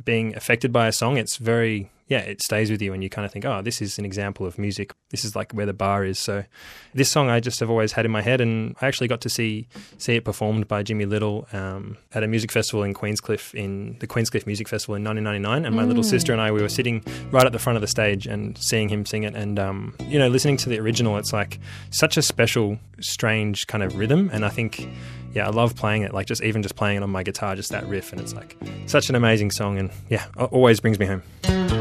being 0.03 0.35
affected 0.35 0.71
by 0.71 0.87
a 0.87 0.91
song, 0.91 1.17
it's 1.17 1.37
very 1.37 1.91
yeah, 2.09 2.21
it 2.21 2.41
stays 2.41 2.71
with 2.71 2.81
you, 2.81 2.91
and 2.91 3.03
you 3.03 3.09
kind 3.09 3.23
of 3.23 3.31
think, 3.31 3.45
oh, 3.45 3.61
this 3.61 3.83
is 3.83 3.99
an 3.99 4.03
example 4.03 4.47
of 4.47 4.57
music. 4.57 4.93
This 5.11 5.23
is 5.23 5.35
like 5.35 5.51
where 5.51 5.67
the 5.67 5.73
bar 5.73 6.03
is. 6.03 6.17
So, 6.17 6.43
this 6.91 7.07
song 7.07 7.29
I 7.29 7.39
just 7.39 7.59
have 7.59 7.69
always 7.69 7.91
had 7.91 8.03
in 8.03 8.11
my 8.11 8.23
head, 8.23 8.41
and 8.41 8.75
I 8.81 8.87
actually 8.87 9.07
got 9.07 9.21
to 9.21 9.29
see 9.29 9.67
see 9.99 10.15
it 10.15 10.25
performed 10.25 10.67
by 10.67 10.81
Jimmy 10.81 11.05
Little 11.05 11.47
um, 11.53 11.97
at 12.11 12.23
a 12.23 12.27
music 12.27 12.51
festival 12.51 12.83
in 12.83 12.95
Queenscliff 12.95 13.53
in 13.53 13.95
the 13.99 14.07
Queenscliff 14.07 14.47
Music 14.47 14.67
Festival 14.67 14.95
in 14.95 15.03
1999. 15.03 15.67
And 15.67 15.75
my 15.75 15.83
little 15.83 16.01
sister 16.01 16.31
and 16.33 16.41
I, 16.41 16.51
we 16.51 16.63
were 16.63 16.69
sitting 16.69 17.03
right 17.29 17.45
at 17.45 17.51
the 17.51 17.59
front 17.59 17.77
of 17.77 17.81
the 17.81 17.87
stage 17.87 18.25
and 18.25 18.57
seeing 18.57 18.89
him 18.89 19.05
sing 19.05 19.21
it, 19.21 19.35
and 19.35 19.59
um, 19.59 19.95
you 20.07 20.17
know, 20.17 20.29
listening 20.29 20.57
to 20.57 20.69
the 20.69 20.79
original, 20.79 21.15
it's 21.17 21.31
like 21.31 21.59
such 21.91 22.17
a 22.17 22.23
special, 22.23 22.79
strange 22.99 23.67
kind 23.67 23.83
of 23.83 23.95
rhythm, 23.95 24.31
and 24.33 24.43
I 24.45 24.49
think 24.49 24.89
yeah, 25.33 25.47
I 25.47 25.51
love 25.51 25.75
playing 25.75 26.03
it. 26.03 26.13
Like 26.13 26.27
just 26.27 26.43
even 26.43 26.61
just 26.63 26.75
playing 26.75 26.97
it 26.97 27.03
on 27.03 27.09
my 27.09 27.23
guitar, 27.23 27.55
just 27.55 27.71
that 27.71 27.85
riff, 27.87 28.11
and 28.11 28.21
it's 28.21 28.33
like 28.33 28.57
such 28.85 29.09
an 29.09 29.15
amazing 29.15 29.51
song, 29.51 29.77
and 29.77 29.91
yeah, 30.09 30.25
always 30.37 30.79
brings 30.79 30.99
me 30.99 31.05
home. 31.05 31.78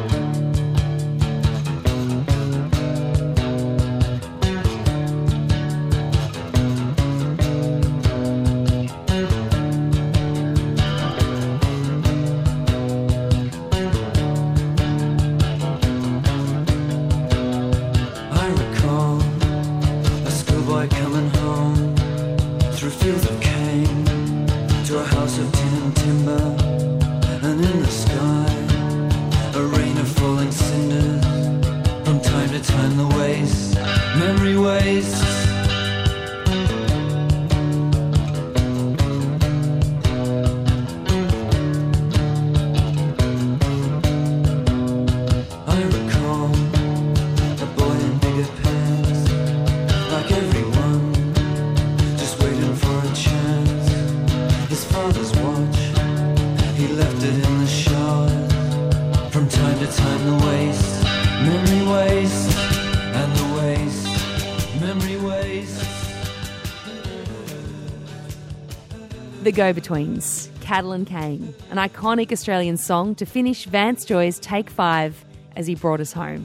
The 69.42 69.53
Go 69.53 69.72
Betweens, 69.72 70.51
Cattle 70.61 70.90
and 70.90 71.07
Cane, 71.07 71.55
an 71.70 71.77
iconic 71.77 72.33
Australian 72.33 72.77
song 72.77 73.14
to 73.14 73.24
finish 73.24 73.66
Vance 73.66 74.05
Joy's 74.05 74.40
Take 74.40 74.68
Five 74.68 75.24
as 75.55 75.68
he 75.68 75.77
brought 75.77 76.01
us 76.01 76.12
home. 76.12 76.44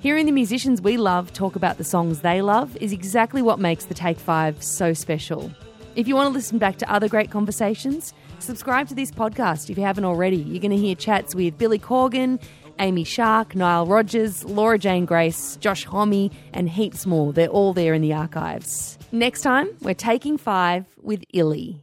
Hearing 0.00 0.26
the 0.26 0.32
musicians 0.32 0.82
we 0.82 0.96
love 0.96 1.32
talk 1.32 1.54
about 1.54 1.78
the 1.78 1.84
songs 1.84 2.20
they 2.20 2.42
love 2.42 2.76
is 2.78 2.92
exactly 2.92 3.42
what 3.42 3.60
makes 3.60 3.84
the 3.84 3.94
Take 3.94 4.18
Five 4.18 4.60
so 4.60 4.92
special. 4.92 5.52
If 5.94 6.08
you 6.08 6.16
want 6.16 6.26
to 6.26 6.32
listen 6.32 6.58
back 6.58 6.78
to 6.78 6.92
other 6.92 7.08
great 7.08 7.30
conversations, 7.30 8.12
subscribe 8.40 8.88
to 8.88 8.94
this 8.96 9.12
podcast 9.12 9.70
if 9.70 9.78
you 9.78 9.84
haven't 9.84 10.04
already. 10.04 10.38
You're 10.38 10.60
going 10.60 10.72
to 10.72 10.76
hear 10.76 10.96
chats 10.96 11.36
with 11.36 11.56
Billy 11.58 11.78
Corgan, 11.78 12.42
Amy 12.78 13.04
Shark, 13.04 13.54
Nile 13.54 13.86
Rodgers, 13.86 14.44
Laura 14.44 14.78
Jane 14.78 15.04
Grace, 15.04 15.56
Josh 15.56 15.84
Homme, 15.84 16.30
and 16.52 16.68
heaps 16.68 17.06
more. 17.06 17.32
They're 17.32 17.48
all 17.48 17.72
there 17.72 17.94
in 17.94 18.02
the 18.02 18.12
archives. 18.12 18.98
Next 19.12 19.42
time, 19.42 19.68
we're 19.82 19.94
taking 19.94 20.38
five 20.38 20.86
with 21.02 21.22
Illy. 21.32 21.82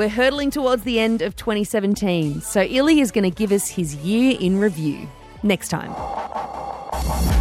We're 0.00 0.08
hurtling 0.08 0.50
towards 0.50 0.84
the 0.84 0.98
end 0.98 1.20
of 1.20 1.36
2017, 1.36 2.40
so 2.40 2.62
Illy 2.62 3.00
is 3.00 3.10
going 3.10 3.30
to 3.30 3.30
give 3.30 3.52
us 3.52 3.68
his 3.68 3.94
year 3.96 4.34
in 4.40 4.58
review 4.58 5.06
next 5.42 5.68
time. 5.68 5.92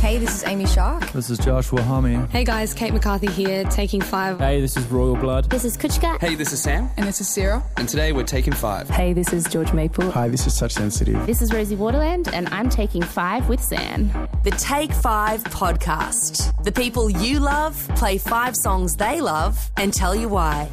Hey, 0.01 0.17
this 0.17 0.35
is 0.35 0.43
Amy 0.43 0.65
Shark. 0.65 1.09
This 1.13 1.29
is 1.29 1.37
Joshua 1.37 1.81
Homme. 1.81 2.27
Hey 2.27 2.43
guys, 2.43 2.73
Kate 2.73 2.91
McCarthy 2.91 3.27
here, 3.27 3.63
taking 3.63 4.01
five. 4.01 4.39
Hey, 4.39 4.59
this 4.59 4.75
is 4.75 4.85
Royal 4.87 5.15
Blood. 5.15 5.49
This 5.49 5.63
is 5.63 5.77
Kuchka. 5.77 6.19
Hey, 6.19 6.35
this 6.35 6.51
is 6.51 6.61
Sam, 6.61 6.89
And 6.97 7.07
this 7.07 7.21
is 7.21 7.29
Sarah. 7.29 7.63
and 7.77 7.87
today 7.87 8.11
we're 8.11 8.23
taking 8.25 8.51
five. 8.51 8.89
Hey, 8.89 9.13
this 9.13 9.31
is 9.31 9.45
George 9.45 9.71
Maple. 9.71 10.11
Hi, 10.11 10.27
this 10.27 10.45
is 10.45 10.59
Touch 10.59 10.73
Sensitive. 10.73 11.25
This 11.25 11.41
is 11.41 11.53
Rosie 11.53 11.77
Waterland, 11.77 12.29
and 12.33 12.49
I'm 12.49 12.67
taking 12.67 13.03
five 13.03 13.47
with 13.47 13.63
Sam. 13.63 14.11
The 14.43 14.51
Take 14.51 14.91
Five 14.91 15.45
podcast. 15.45 16.61
The 16.65 16.73
people 16.73 17.09
you 17.09 17.39
love 17.39 17.87
play 17.95 18.17
five 18.17 18.57
songs 18.57 18.97
they 18.97 19.21
love 19.21 19.71
and 19.77 19.93
tell 19.93 20.13
you 20.13 20.27
why. 20.27 20.69